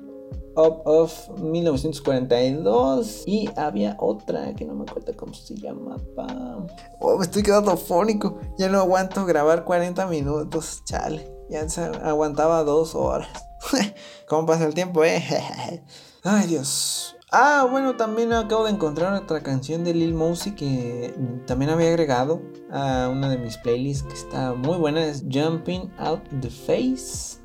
[0.57, 6.67] Up of 1942 y había otra que no me acuerdo cómo se llamaba.
[7.01, 8.39] Oh, me estoy quedando fónico.
[8.59, 10.83] Ya no aguanto grabar 40 minutos.
[10.85, 11.67] Chale, ya
[12.05, 13.29] aguantaba dos horas.
[14.29, 15.23] ¿Cómo pasa el tiempo, eh?
[16.25, 17.17] Ay, Dios.
[17.35, 21.15] Ah, bueno, también acabo de encontrar otra canción de Lil Mosey que
[21.47, 25.03] también había agregado a una de mis playlists que está muy buena.
[25.03, 27.39] Es Jumping Out the Face.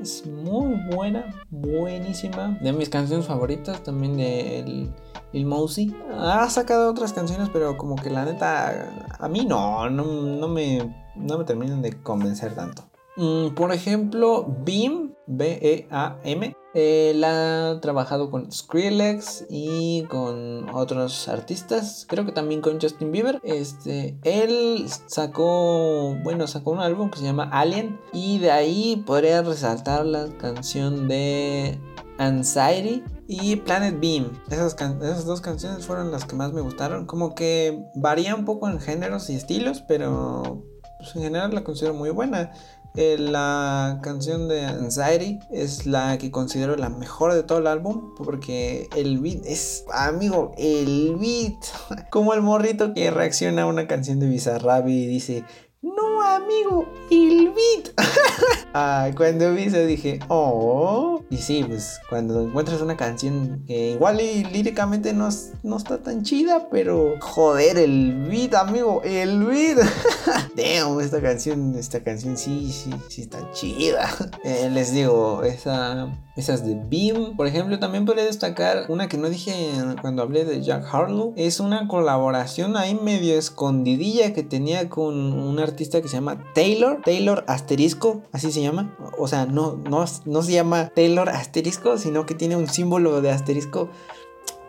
[0.00, 2.58] Es muy buena, buenísima.
[2.60, 4.92] De mis canciones favoritas también de
[5.32, 5.94] Lil Mosey.
[6.12, 11.38] Ha sacado otras canciones, pero como que la neta a mí no, no, me, no
[11.38, 12.84] me terminan de convencer tanto.
[13.16, 22.26] Mm, por ejemplo, Beam, B-E-A-M él ha trabajado con Skrillex y con otros artistas, creo
[22.26, 23.40] que también con Justin Bieber.
[23.44, 29.40] Este, él sacó, bueno, sacó un álbum que se llama Alien y de ahí podría
[29.40, 31.80] resaltar la canción de
[32.18, 34.38] Anxiety y Planet Beam.
[34.50, 37.06] Esas, dos canciones fueron las que más me gustaron.
[37.06, 40.62] Como que varía un poco en géneros y estilos, pero
[40.98, 42.52] pues, en general la considero muy buena.
[42.96, 48.14] Eh, la canción de Anxiety es la que considero la mejor de todo el álbum
[48.16, 52.08] porque el beat es, amigo, el beat.
[52.10, 55.44] Como el morrito que reacciona a una canción de Bizarrap y dice,
[55.82, 57.92] no, amigo, el beat.
[58.74, 61.22] ah, cuando vi eso dije, oh.
[61.30, 65.28] Y sí, pues cuando encuentras una canción que igual y líricamente no,
[65.62, 69.78] no está tan chida, pero joder, el beat, amigo, el beat.
[70.56, 74.08] Damn, esta canción, esta canción sí, sí, sí está chida.
[74.44, 77.36] Eh, les digo, esa esas de Beam.
[77.36, 81.32] Por ejemplo, también podría destacar una que no dije cuando hablé de Jack Harlow.
[81.36, 87.00] Es una colaboración ahí medio escondidilla que tenía con un artista que se llama Taylor.
[87.04, 88.94] Taylor asterisco, así se llama.
[89.18, 93.30] O sea, no, no, no se llama Taylor asterisco, sino que tiene un símbolo de
[93.30, 93.88] asterisco.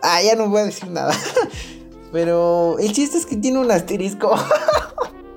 [0.01, 1.13] Ah, ya no voy a decir nada.
[2.11, 4.33] Pero el chiste es que tiene un asterisco.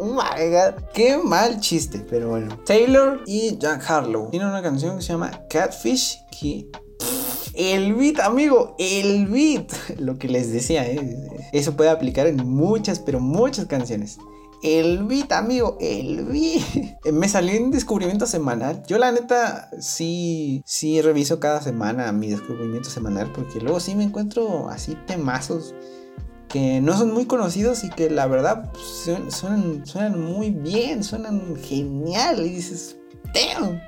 [0.01, 0.83] My god.
[0.95, 2.05] Qué mal chiste.
[2.09, 2.59] Pero bueno.
[2.65, 4.31] Taylor y Jack Harlow.
[4.31, 6.19] Tienen una canción que se llama Catfish.
[6.31, 6.67] Que.
[7.55, 8.75] el beat, amigo.
[8.79, 9.73] El beat.
[9.99, 11.49] Lo que les decía, ¿eh?
[11.53, 14.19] Eso puede aplicar en muchas, pero muchas canciones.
[14.63, 17.03] El beat, amigo, el beat.
[17.13, 18.83] Me salió en descubrimiento semanal.
[18.87, 24.05] Yo la neta sí, sí reviso cada semana mi descubrimiento semanal porque luego sí me
[24.05, 25.75] encuentro así temazos
[26.51, 28.85] que no son muy conocidos y que la verdad pues,
[29.33, 32.45] suenan, suenan muy bien, suenan genial.
[32.45, 32.97] Y dices,
[33.33, 33.81] damn,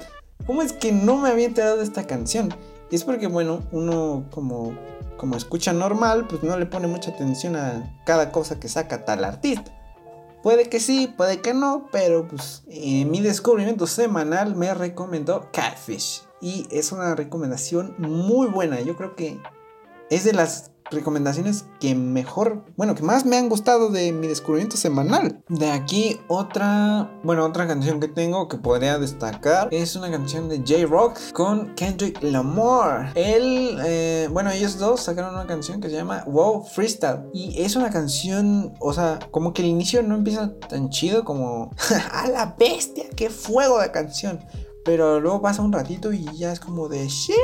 [0.47, 2.55] ¿cómo es que no me había enterado de esta canción?
[2.91, 4.75] Y es porque, bueno, uno como,
[5.17, 9.25] como escucha normal, pues no le pone mucha atención a cada cosa que saca tal
[9.25, 9.73] artista.
[10.43, 16.23] Puede que sí, puede que no, pero pues mi descubrimiento semanal me recomendó Catfish.
[16.41, 18.81] Y es una recomendación muy buena.
[18.81, 19.39] Yo creo que
[20.11, 24.77] es de las recomendaciones que mejor, bueno, que más me han gustado de mi descubrimiento
[24.77, 25.43] semanal.
[25.49, 30.59] De aquí otra, bueno, otra canción que tengo que podría destacar es una canción de
[30.59, 33.13] J-Rock con Kendrick Lamar.
[33.15, 37.31] Él, eh, bueno, ellos dos sacaron una canción que se llama Wow Freestyle.
[37.33, 41.71] Y es una canción, o sea, como que el inicio no empieza tan chido como...
[42.13, 43.05] ¡A la bestia!
[43.17, 44.41] ¡Qué fuego de canción!
[44.85, 47.37] Pero luego pasa un ratito y ya es como de shit.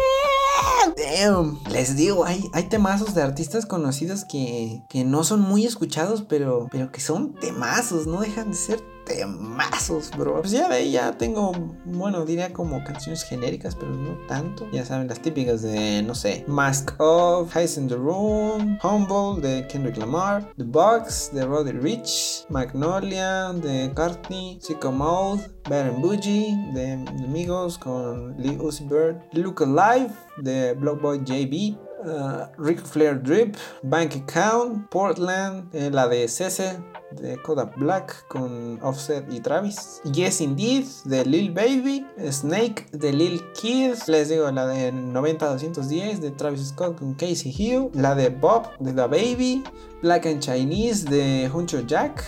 [0.97, 1.61] Damn.
[1.71, 6.69] Les digo, hay, hay temazos de artistas conocidos que, que no son muy escuchados, pero,
[6.71, 10.41] pero que son temazos, no dejan de ser temazos, bro.
[10.41, 11.53] Pues ya de ahí ya tengo,
[11.85, 14.69] bueno, diría como canciones genéricas, pero no tanto.
[14.71, 19.67] Ya saben, las típicas de, no sé, Mask Off, Highs in the Room, Humble de
[19.67, 24.61] Kendrick Lamar, The Box de Roddy Rich, Magnolia de Cartney,
[24.93, 26.93] Mode, Bad and Bougie de
[27.25, 34.89] Amigos con Lee Uzi Bird, Look Alive de Blockboy JB, uh, Flair Drip, Bank Account,
[34.91, 36.79] Portland, eh, la de Cese
[37.13, 40.01] de Kodak Black con Offset y Travis.
[40.13, 42.07] Yes Indeed de Lil Baby.
[42.31, 43.95] Snake de Lil Kid.
[44.07, 47.91] Les digo, la de 90-210 de Travis Scott con Casey Hill.
[47.95, 49.65] La de Bob de The Baby.
[50.03, 52.25] Black and Chinese de Huncho Jack.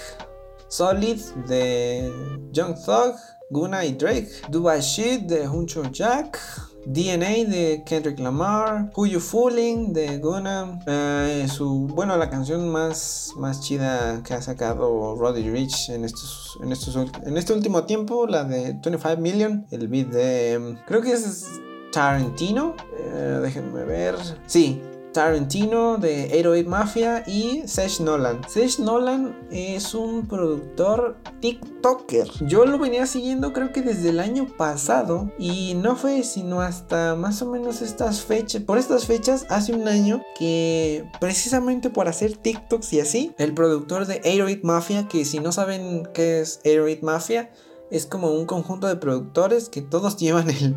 [0.68, 2.12] Solid de
[2.52, 3.14] Young Thug.
[3.50, 4.30] Guna y Drake.
[4.48, 6.38] Dubai Shit de Huncho Jack.
[6.86, 13.32] DNA de Kendrick Lamar, Who You Fooling de Gunna, eh, su, bueno, la canción más,
[13.36, 18.26] más chida que ha sacado Roddy Rich en estos, en estos, en este último tiempo,
[18.26, 21.60] la de 25 Million, el beat de, creo que es
[21.92, 24.14] Tarantino, eh, déjenme ver,
[24.46, 24.80] sí,
[25.12, 28.40] Tarantino de 808 Mafia y Seth Nolan.
[28.48, 32.28] Seth Nolan es un productor TikToker.
[32.46, 37.14] Yo lo venía siguiendo creo que desde el año pasado y no fue sino hasta
[37.16, 42.36] más o menos estas fechas, por estas fechas hace un año que precisamente por hacer
[42.36, 47.00] TikToks y así, el productor de 808 Mafia, que si no saben qué es 808
[47.02, 47.50] Mafia,
[47.90, 50.76] es como un conjunto de productores que todos llevan el,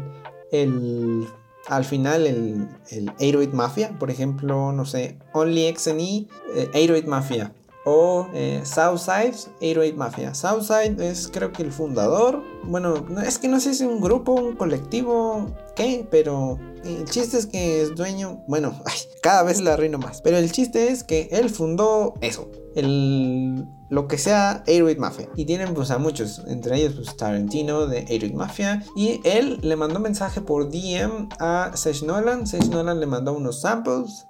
[0.52, 1.28] el
[1.68, 7.54] al final el, el 808 Mafia, por ejemplo, no sé, Only XNE, eh, 808 Mafia.
[7.86, 10.34] O eh, Southside 808 Mafia.
[10.34, 12.44] Southside es creo que el fundador.
[12.64, 17.38] Bueno, es que no sé si es un grupo, un colectivo, qué, pero el chiste
[17.38, 18.44] es que es dueño.
[18.48, 18.74] Bueno,
[19.22, 20.22] cada vez la reino más.
[20.22, 22.50] Pero el chiste es que él fundó eso.
[22.76, 25.30] El lo que sea 8 Mafia.
[25.36, 28.84] Y tienen pues a muchos, entre ellos pues Tarantino de 8 Mafia.
[28.96, 32.48] Y él le mandó mensaje por DM a Seth Nolan.
[32.48, 34.28] Seth Nolan le mandó unos samples.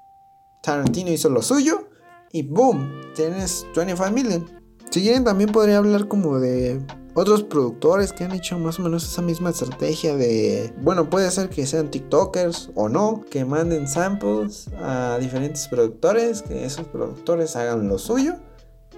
[0.60, 1.88] Tarantino hizo lo suyo.
[2.36, 4.50] Y boom, tienes 25 million.
[4.90, 6.82] Si quieren también podría hablar como de
[7.14, 11.50] otros productores que han hecho más o menos esa misma estrategia de, bueno, puede ser
[11.50, 17.88] que sean TikTokers o no, que manden samples a diferentes productores, que esos productores hagan
[17.88, 18.34] lo suyo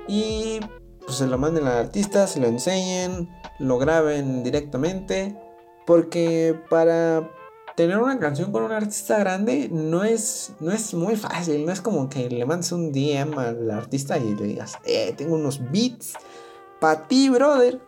[0.07, 0.61] y
[1.05, 5.37] pues se lo manden al artista, se lo enseñen, lo graben directamente,
[5.85, 7.29] porque para
[7.75, 11.81] tener una canción con un artista grande no es, no es muy fácil, no es
[11.81, 16.13] como que le mandes un DM al artista y le digas, eh, tengo unos beats
[16.79, 17.79] para ti, brother.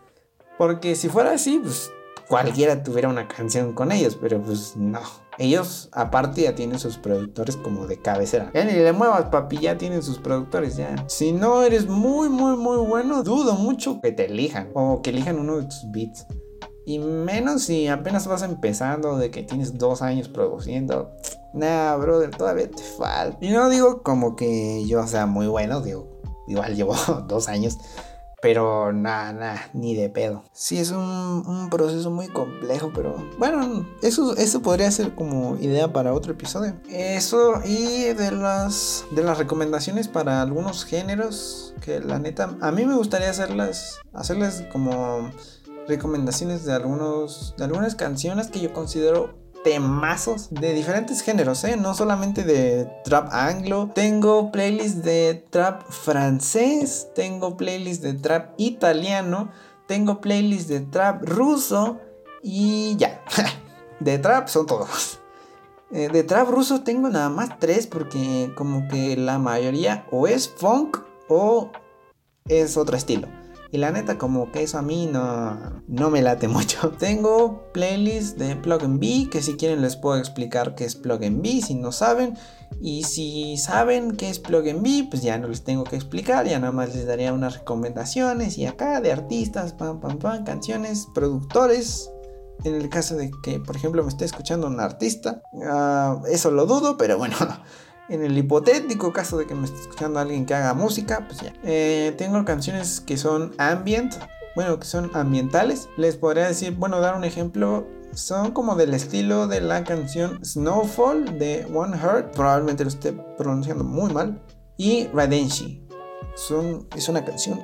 [0.57, 1.91] Porque si fuera así, pues
[2.27, 5.01] cualquiera tuviera una canción con ellos, pero pues no.
[5.37, 8.49] Ellos, aparte, ya tienen sus productores como de cabecera.
[8.55, 10.95] Ya ni le muevas, papi, ya tienen sus productores, ya.
[11.07, 15.37] Si no eres muy, muy, muy bueno, dudo mucho que te elijan o que elijan
[15.37, 16.25] uno de tus beats.
[16.87, 21.11] Y menos si apenas vas empezando, de que tienes dos años produciendo.
[21.53, 23.37] Nah, brother, todavía te falta.
[23.41, 26.07] Y no digo como que yo sea muy bueno, digo,
[26.47, 26.95] igual llevo
[27.27, 27.77] dos años.
[28.41, 30.45] Pero nada, nada, ni de pedo.
[30.53, 36.13] Sí, es un, proceso muy complejo, pero bueno, eso, eso podría ser como idea para
[36.13, 36.73] otro episodio.
[36.87, 42.85] Eso y de las, de las recomendaciones para algunos géneros, que la neta, a mí
[42.85, 45.31] me gustaría hacerlas, hacerles como
[45.87, 51.75] recomendaciones de, algunos, de algunas canciones que yo considero temazos de diferentes géneros, ¿eh?
[51.77, 53.91] no solamente de trap anglo.
[53.93, 59.51] Tengo playlists de trap francés, tengo playlists de trap italiano,
[59.85, 61.99] tengo playlists de trap ruso
[62.41, 63.21] y ya.
[63.99, 65.19] de trap son todos.
[65.91, 70.49] Eh, de trap ruso tengo nada más tres porque como que la mayoría o es
[70.49, 71.71] funk o
[72.45, 73.27] es otro estilo.
[73.71, 76.89] Y la neta, como que eso a mí no, no me late mucho.
[76.91, 81.61] Tengo playlists de Plug B, que si quieren les puedo explicar qué es Plug B,
[81.61, 82.37] si no saben.
[82.81, 86.59] Y si saben qué es Plug B, pues ya no les tengo que explicar, ya
[86.59, 92.09] nada más les daría unas recomendaciones y acá de artistas, pam, pam, pam, canciones, productores.
[92.63, 96.65] En el caso de que, por ejemplo, me esté escuchando un artista, ah, eso lo
[96.65, 97.35] dudo, pero bueno.
[98.09, 101.53] En el hipotético caso de que me esté escuchando alguien que haga música, pues ya.
[101.63, 104.15] Eh, tengo canciones que son ambient,
[104.55, 105.89] bueno, que son ambientales.
[105.97, 107.85] Les podría decir, bueno, dar un ejemplo.
[108.13, 112.33] Son como del estilo de la canción Snowfall de One Heart.
[112.33, 114.41] Probablemente lo esté pronunciando muy mal.
[114.77, 115.85] Y Radenshi.
[116.35, 117.61] Son, es una canción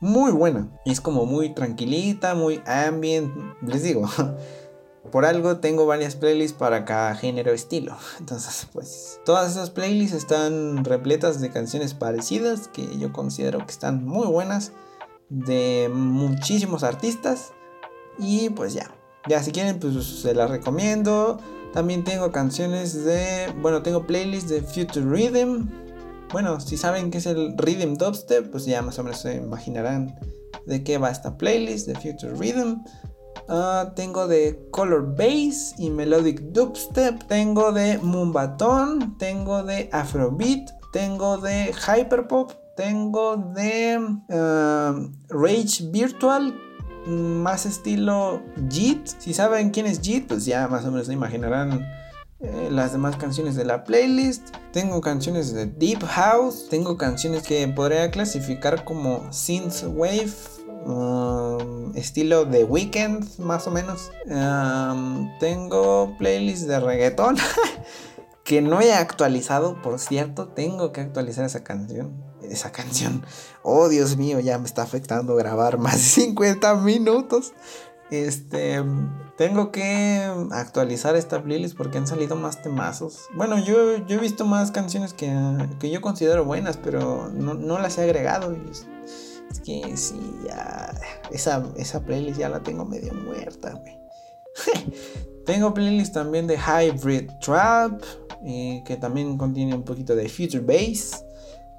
[0.00, 0.68] muy buena.
[0.84, 3.32] Es como muy tranquilita, muy ambient.
[3.62, 4.08] Les digo,
[5.12, 7.96] por algo tengo varias playlists para cada género estilo.
[8.18, 14.04] Entonces, pues todas esas playlists están repletas de canciones parecidas que yo considero que están
[14.04, 14.72] muy buenas
[15.28, 17.52] de muchísimos artistas
[18.18, 18.90] y pues ya.
[19.28, 21.38] Ya si quieren pues se las recomiendo.
[21.72, 25.68] También tengo canciones de, bueno, tengo playlists de Future Rhythm.
[26.32, 30.18] Bueno, si saben qué es el Rhythm Dubstep, pues ya más o menos se imaginarán
[30.66, 32.82] de qué va esta playlist de Future Rhythm.
[33.48, 37.26] Ah, tengo de Color Bass y Melodic Dubstep.
[37.26, 39.16] Tengo de Mumbaton.
[39.18, 40.70] Tengo de Afrobeat.
[40.92, 42.52] Tengo de Hyperpop.
[42.76, 43.98] Tengo de
[44.30, 44.94] ah,
[45.28, 46.54] Rage Virtual.
[47.06, 49.06] Más estilo JIT.
[49.18, 51.84] Si saben quién es JIT, pues ya más o menos se imaginarán
[52.42, 54.48] eh, las demás canciones de la playlist.
[54.72, 56.66] Tengo canciones de Deep House.
[56.68, 60.32] Tengo canciones que podría clasificar como Synthwave
[60.84, 64.10] Um, estilo de weekend, más o menos.
[64.26, 67.36] Um, tengo playlist de reggaeton
[68.44, 70.48] que no he actualizado, por cierto.
[70.48, 72.12] Tengo que actualizar esa canción.
[72.42, 73.24] Esa canción.
[73.62, 77.52] Oh, Dios mío, ya me está afectando grabar más de 50 minutos.
[78.10, 78.82] Este,
[79.38, 83.28] tengo que actualizar esta playlist porque han salido más temazos.
[83.34, 85.34] Bueno, yo, he visto más canciones que,
[85.78, 88.52] que yo considero buenas, pero no, no las he agregado.
[88.52, 88.60] Y
[89.52, 90.92] es que sí, ya.
[91.30, 93.80] Esa, esa playlist ya la tengo medio muerta,
[95.46, 98.02] tengo playlist también de Hybrid Trap,
[98.44, 101.24] eh, que también contiene un poquito de Future Bass.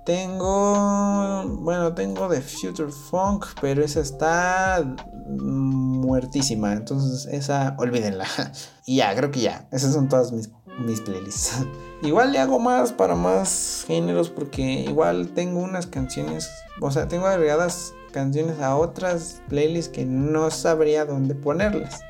[0.06, 4.84] Tengo, bueno, tengo de Future Funk, pero esa está
[5.28, 6.74] muertísima.
[6.74, 8.26] Entonces, esa, olvídenla.
[8.86, 9.68] y ya, creo que ya.
[9.72, 10.50] Esas son todas mis,
[10.80, 11.66] mis playlists.
[12.02, 16.50] igual le hago más para más géneros porque igual tengo unas canciones
[16.82, 22.02] o sea, tengo agregadas canciones a otras playlists que no sabría dónde ponerlas.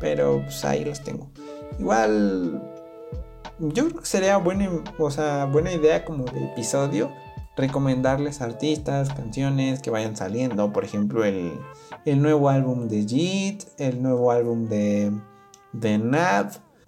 [0.00, 1.30] Pero pues ahí las tengo.
[1.78, 2.62] Igual
[3.58, 7.10] yo creo que sería buena, o sea, buena idea como de episodio
[7.54, 10.72] recomendarles artistas, canciones que vayan saliendo.
[10.72, 11.52] Por ejemplo, el,
[12.04, 15.12] el nuevo álbum de Jit, el nuevo álbum de,
[15.72, 15.98] de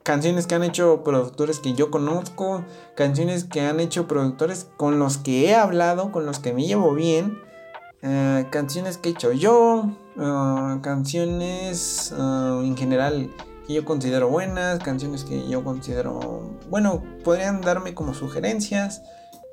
[0.05, 2.63] canciones que han hecho productores que yo conozco,
[2.95, 6.95] canciones que han hecho productores con los que he hablado, con los que me llevo
[6.95, 7.39] bien,
[8.03, 13.31] eh, canciones que he hecho yo, eh, canciones eh, en general
[13.67, 19.03] que yo considero buenas, canciones que yo considero, bueno, podrían darme como sugerencias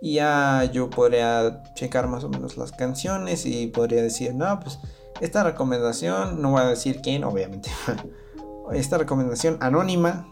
[0.01, 4.79] y ya yo podría checar más o menos las canciones y podría decir, no, pues
[5.21, 7.69] esta recomendación, no voy a decir quién, obviamente,
[8.73, 10.27] esta recomendación anónima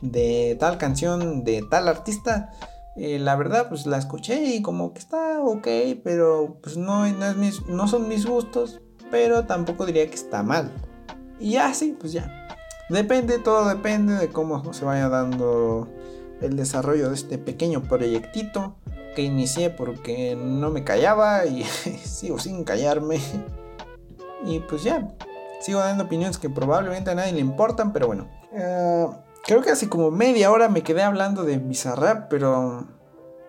[0.00, 2.52] de tal canción de tal artista,
[2.96, 5.66] eh, la verdad pues la escuché y como que está ok,
[6.02, 8.80] pero pues no, no, es mis, no son mis gustos,
[9.10, 10.72] pero tampoco diría que está mal.
[11.38, 12.48] Y ya, sí, pues ya.
[12.88, 15.88] Depende, todo depende de cómo se vaya dando
[16.40, 18.76] el desarrollo de este pequeño proyectito
[19.14, 21.62] que inicié porque no me callaba y
[22.04, 23.20] sigo sin callarme.
[24.44, 25.08] Y pues ya,
[25.60, 28.28] sigo dando opiniones que probablemente a nadie le importan, pero bueno.
[28.52, 29.06] Eh,
[29.44, 32.86] creo que hace como media hora me quedé hablando de Bizarrap, pero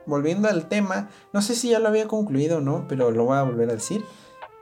[0.06, 3.38] volviendo al tema, no sé si ya lo había concluido o no, pero lo voy
[3.38, 4.06] a volver a decir.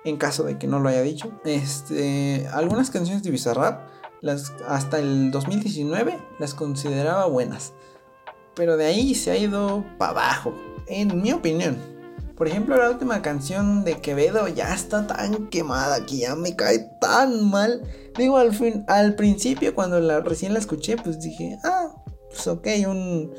[0.05, 1.29] En caso de que no lo haya dicho.
[1.43, 3.89] Este, algunas canciones de Bizarrap,
[4.21, 7.73] las, hasta el 2019, las consideraba buenas.
[8.55, 10.53] Pero de ahí se ha ido para abajo,
[10.87, 11.98] en mi opinión.
[12.39, 16.89] Por ejemplo, la última canción de Quevedo ya está tan quemada que ya me cae
[17.01, 17.83] tan mal.
[18.17, 21.93] Digo, al, fin, al principio, cuando la, recién la escuché, pues dije, ah,
[22.29, 23.33] pues ok, un,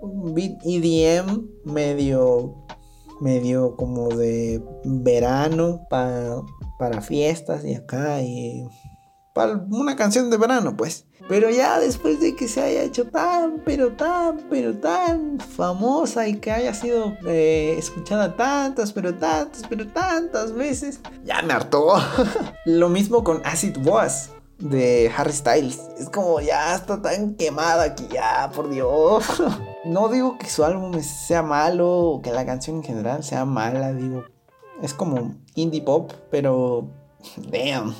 [0.00, 2.54] un beat EDM medio,
[3.20, 6.36] medio como de verano para,
[6.78, 8.64] para fiestas y acá y
[9.34, 11.04] para una canción de verano, pues.
[11.28, 16.36] Pero ya después de que se haya hecho tan, pero tan, pero tan famosa y
[16.36, 21.96] que haya sido eh, escuchada tantas, pero tantas, pero tantas veces, ya me hartó.
[22.64, 25.80] Lo mismo con Acid Was de Harry Styles.
[25.98, 29.24] Es como ya está tan quemada que ya, por Dios.
[29.86, 33.92] No digo que su álbum sea malo o que la canción en general sea mala,
[33.92, 34.24] digo.
[34.82, 36.88] Es como indie pop, pero...
[37.36, 37.94] Damn.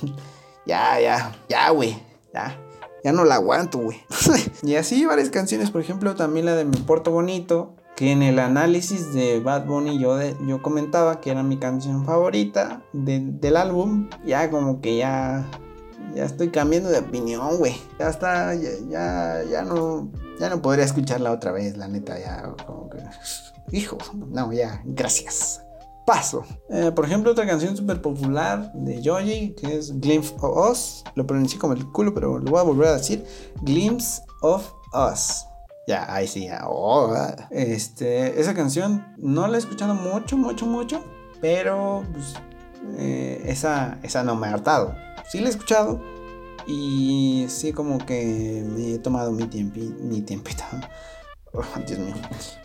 [0.65, 1.97] Ya, ya, ya, güey.
[2.33, 2.57] Ya
[3.03, 4.01] ya no la aguanto, güey.
[4.63, 8.39] y así varias canciones, por ejemplo, también la de Mi Porto Bonito, que en el
[8.39, 14.09] análisis de Bad Bunny yo, yo comentaba que era mi canción favorita del álbum.
[14.25, 15.49] Ya como que ya,
[16.13, 17.75] ya estoy cambiando de opinión, güey.
[17.99, 22.53] Ya está, ya, ya, ya, no, ya no podría escucharla otra vez, la neta, ya
[22.65, 22.99] como que...
[23.71, 25.66] Hijo, no, ya, gracias
[26.07, 26.45] paso.
[26.69, 31.03] Eh, por ejemplo, otra canción súper popular de Joji, que es Glimpse of Us.
[31.15, 33.25] Lo pronuncié como el culo, pero lo voy a volver a decir.
[33.61, 35.45] Glimpse of Us.
[35.85, 36.63] Ya, ahí sí, ya.
[36.65, 37.13] Oh,
[37.51, 41.03] este, esa canción no la he escuchado mucho, mucho, mucho.
[41.41, 42.35] Pero pues,
[42.97, 44.95] eh, esa, esa no me ha hartado.
[45.29, 46.01] Sí la he escuchado.
[46.67, 50.63] Y sí como que me he tomado mi tiempo, mi tiempito
[51.87, 52.15] Dios mío.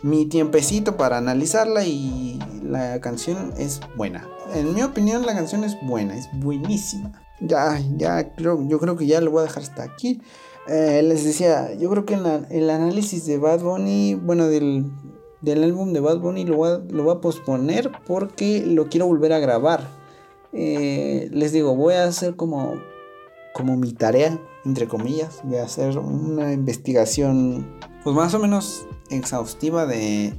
[0.03, 4.27] Mi tiempecito para analizarla y la canción es buena.
[4.55, 7.13] En mi opinión la canción es buena, es buenísima.
[7.41, 10.21] Ya, ya creo, yo creo que ya lo voy a dejar hasta aquí.
[10.69, 14.93] Eh, les decía, yo creo que el análisis de Bad Bunny, bueno, del,
[15.45, 19.33] álbum de Bad Bunny lo voy, a, lo voy a posponer porque lo quiero volver
[19.33, 19.89] a grabar.
[20.53, 22.75] Eh, les digo, voy a hacer como,
[23.55, 27.67] como mi tarea, entre comillas, voy a hacer una investigación
[28.05, 30.35] pues más o menos exhaustiva de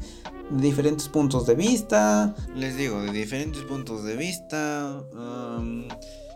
[0.52, 2.36] diferentes puntos de vista.
[2.56, 5.02] Les digo, de diferentes puntos de vista.
[5.14, 5.88] Um,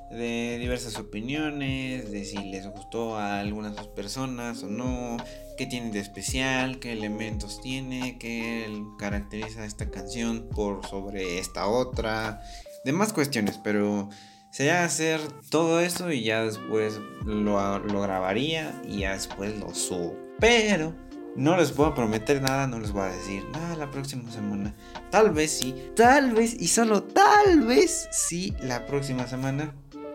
[0.10, 5.18] de diversas opiniones, de si les gustó a algunas personas o no,
[5.58, 12.42] qué tiene de especial, qué elementos tiene, qué caracteriza esta canción por sobre esta otra,
[12.86, 14.10] demás cuestiones, pero
[14.50, 15.20] sería hacer
[15.50, 20.16] todo eso y ya después lo, lo grabaría y ya después lo subo.
[20.40, 20.94] Pero
[21.38, 24.74] no les puedo prometer nada, no les voy a decir nada la próxima semana.
[25.12, 29.74] Tal vez sí, tal vez y solo tal vez sí la próxima semana.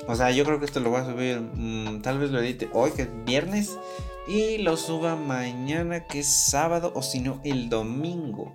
[0.09, 2.69] O sea, yo creo que esto lo voy a subir, mm, tal vez lo edite
[2.73, 3.79] hoy que es viernes
[4.27, 8.53] y lo suba mañana que es sábado o si no el domingo.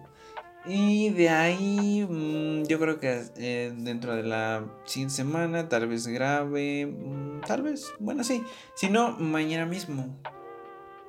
[0.66, 6.06] Y de ahí mm, yo creo que eh, dentro de la siguiente semana tal vez
[6.08, 8.44] grabe, mm, tal vez, bueno sí,
[8.76, 10.20] si no mañana mismo.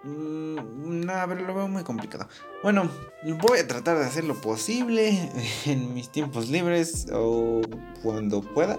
[0.04, 2.28] Mm, no, ver, lo veo muy complicado.
[2.62, 2.88] Bueno,
[3.40, 5.30] voy a tratar de hacer lo posible
[5.66, 7.60] en mis tiempos libres o
[8.02, 8.78] cuando pueda.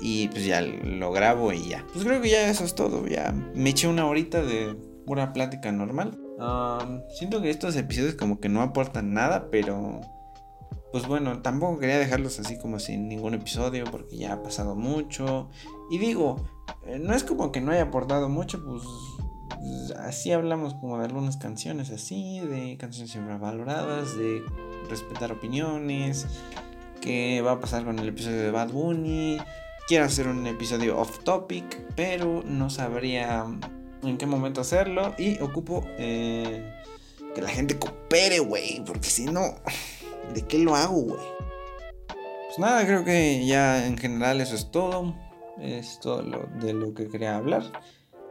[0.00, 1.86] Y pues ya lo grabo y ya.
[1.92, 3.06] Pues creo que ya eso es todo.
[3.06, 6.18] Ya me eché una horita de pura plática normal.
[7.16, 10.00] siento que estos episodios como que no aportan nada, pero...
[10.90, 15.48] Pues bueno, tampoco quería dejarlos así como sin ningún episodio porque ya ha pasado mucho.
[15.90, 16.44] Y digo,
[16.86, 18.82] eh, no es como que no haya aportado mucho, pues
[19.98, 24.42] así hablamos como de algunas canciones así, de canciones infravaloradas, de
[24.88, 26.26] respetar opiniones,
[27.00, 29.38] qué va a pasar con el episodio de Bad Bunny.
[29.88, 31.64] Quiero hacer un episodio off topic,
[31.96, 33.44] pero no sabría
[34.02, 36.64] en qué momento hacerlo y ocupo eh,
[37.34, 39.56] que la gente coopere, güey, porque si no,
[40.34, 41.20] ¿de qué lo hago, güey?
[42.52, 45.14] Pues nada, creo que ya en general eso es todo.
[45.58, 46.22] Es todo
[46.60, 47.62] de lo que quería hablar.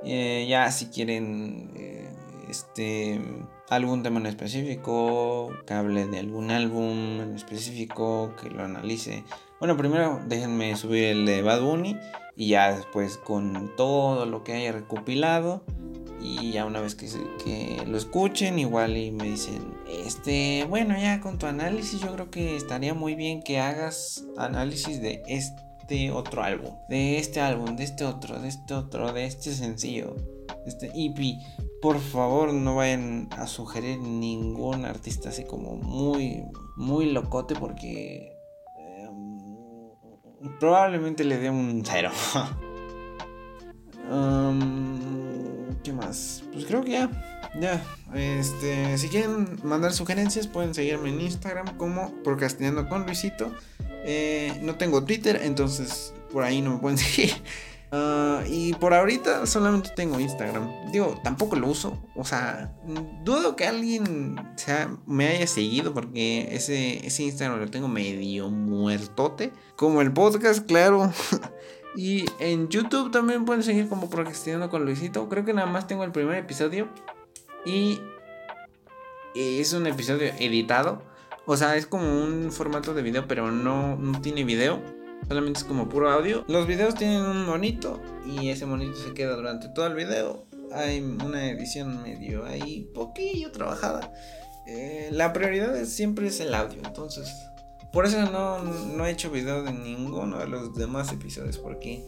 [0.04, 2.10] Eh, ya si quieren eh,
[2.50, 3.22] este
[3.70, 9.24] algún tema en específico, que hable de algún álbum en específico, que lo analice.
[9.60, 11.96] Bueno, primero déjenme subir el de Bad Bunny
[12.36, 15.64] Y ya después con todo lo que haya recopilado.
[16.20, 17.08] Y ya una vez que,
[17.44, 22.30] que lo escuchen, igual y me dicen, este, bueno, ya con tu análisis yo creo
[22.30, 25.71] que estaría muy bien que hagas análisis de este
[26.14, 30.16] otro álbum, de este álbum, de este otro, de este otro, de este sencillo,
[30.64, 31.38] de este EP.
[31.82, 36.44] Por favor, no vayan a sugerir ningún artista así como muy,
[36.78, 38.32] muy locote porque
[38.78, 39.40] em,
[40.60, 42.12] probablemente le dé un cero.
[45.84, 46.44] ¿Qué más?
[46.52, 47.10] Pues creo que ya.
[47.60, 47.84] Ya.
[48.14, 53.52] Este, si quieren mandar sugerencias, pueden seguirme en Instagram como Procrastinando con Luisito.
[54.04, 57.34] Eh, no tengo Twitter, entonces por ahí no me pueden seguir.
[57.94, 60.92] Ah, y por ahorita solamente tengo Instagram.
[60.94, 62.02] Digo, tampoco lo uso.
[62.16, 62.74] O sea,
[63.26, 69.52] dudo que alguien sea, me haya seguido porque ese, ese Instagram lo tengo medio muertote.
[69.76, 71.12] Como el podcast, claro.
[71.98, 75.28] y en YouTube también pueden seguir como Procrastinando con Luisito.
[75.28, 76.88] Creo que nada más tengo el primer episodio.
[77.66, 78.02] Y
[79.36, 81.02] es un episodio editado.
[81.46, 84.82] O sea, es como un formato de video, pero no, no tiene video
[85.28, 86.44] Solamente es como puro audio.
[86.48, 90.46] Los videos tienen un monito y ese monito se queda durante todo el video.
[90.74, 94.12] Hay una edición medio ahí, poquillo trabajada.
[94.68, 97.34] Eh, la prioridad siempre es el audio, entonces
[97.92, 102.06] por eso no, no he hecho video de ninguno de los demás episodios porque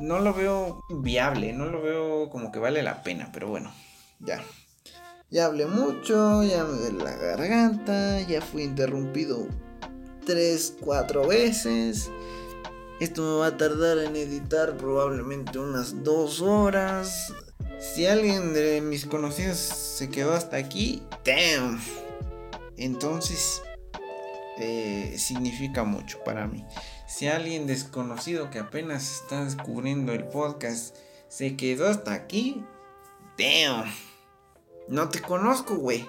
[0.00, 3.72] no lo veo viable, no lo veo como que vale la pena, pero bueno,
[4.20, 4.42] ya.
[5.28, 9.48] Ya hablé mucho, ya me duele la garganta, ya fui interrumpido
[10.24, 12.10] tres, cuatro veces.
[13.00, 17.32] Esto me va a tardar en editar probablemente unas dos horas.
[17.78, 21.80] Si alguien de mis conocidos se quedó hasta aquí, damn.
[22.76, 23.62] Entonces
[24.58, 26.64] eh, significa mucho para mí.
[27.08, 30.96] Si alguien desconocido que apenas está descubriendo el podcast
[31.28, 32.64] se quedó hasta aquí,
[33.36, 33.92] damn.
[34.88, 36.06] No te conozco, güey.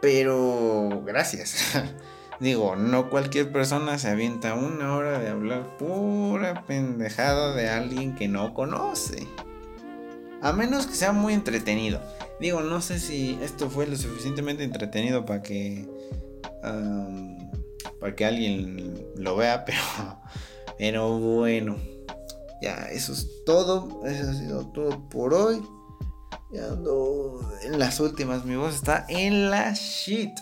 [0.00, 1.74] Pero gracias.
[2.40, 8.28] Digo, no cualquier persona se avienta una hora de hablar pura pendejada de alguien que
[8.28, 9.26] no conoce.
[10.40, 12.00] A menos que sea muy entretenido.
[12.40, 15.86] Digo, no sé si esto fue lo suficientemente entretenido para que.
[18.00, 19.80] para que alguien lo vea, pero.
[20.78, 21.76] Pero bueno.
[22.62, 24.06] Ya, eso es todo.
[24.06, 25.60] Eso ha sido todo por hoy.
[26.52, 28.44] Ya ando en las últimas.
[28.44, 30.38] Mi voz está en la shit.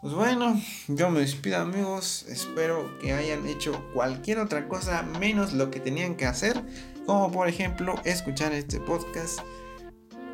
[0.00, 5.70] Pues bueno, yo me despido amigos, espero que hayan hecho cualquier otra cosa menos lo
[5.70, 6.62] que tenían que hacer,
[7.06, 9.40] como por ejemplo escuchar este podcast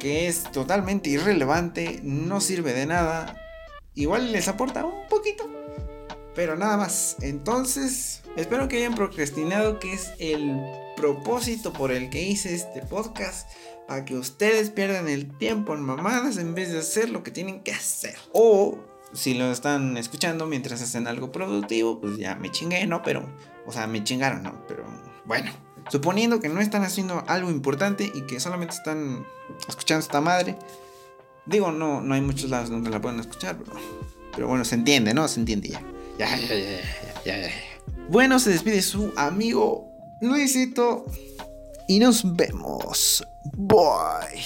[0.01, 3.37] que es totalmente irrelevante, no sirve de nada,
[3.95, 5.49] igual les aporta un poquito,
[6.35, 7.17] pero nada más.
[7.21, 10.59] Entonces, espero que hayan procrastinado, que es el
[11.01, 13.49] propósito por el que hice este podcast,
[13.89, 17.61] para que ustedes pierdan el tiempo en mamadas en vez de hacer lo que tienen
[17.61, 18.17] que hacer.
[18.33, 18.79] O
[19.13, 23.03] si lo están escuchando mientras hacen algo productivo, pues ya me chingué, ¿no?
[23.03, 23.27] Pero,
[23.67, 24.67] o sea, me chingaron, ¿no?
[24.69, 24.85] Pero
[25.25, 25.51] bueno,
[25.89, 29.27] suponiendo que no están haciendo algo importante y que solamente están
[29.67, 30.57] escuchando esta madre,
[31.47, 33.57] digo, no, no hay muchos lados donde la pueden escuchar,
[34.33, 35.27] pero, bueno, se entiende, ¿no?
[35.29, 35.83] Se entiende ya.
[36.19, 37.51] Ya, ya, ya, ya, ya.
[38.09, 39.90] Bueno, se despide su amigo
[40.21, 41.07] Luisito
[41.89, 43.25] y nos vemos.
[43.57, 44.43] Bye.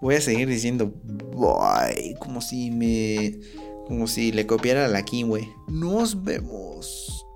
[0.00, 3.38] Voy a seguir diciendo bye, como si me
[3.86, 5.48] como si le copiara la güey.
[5.68, 7.26] Nos vemos.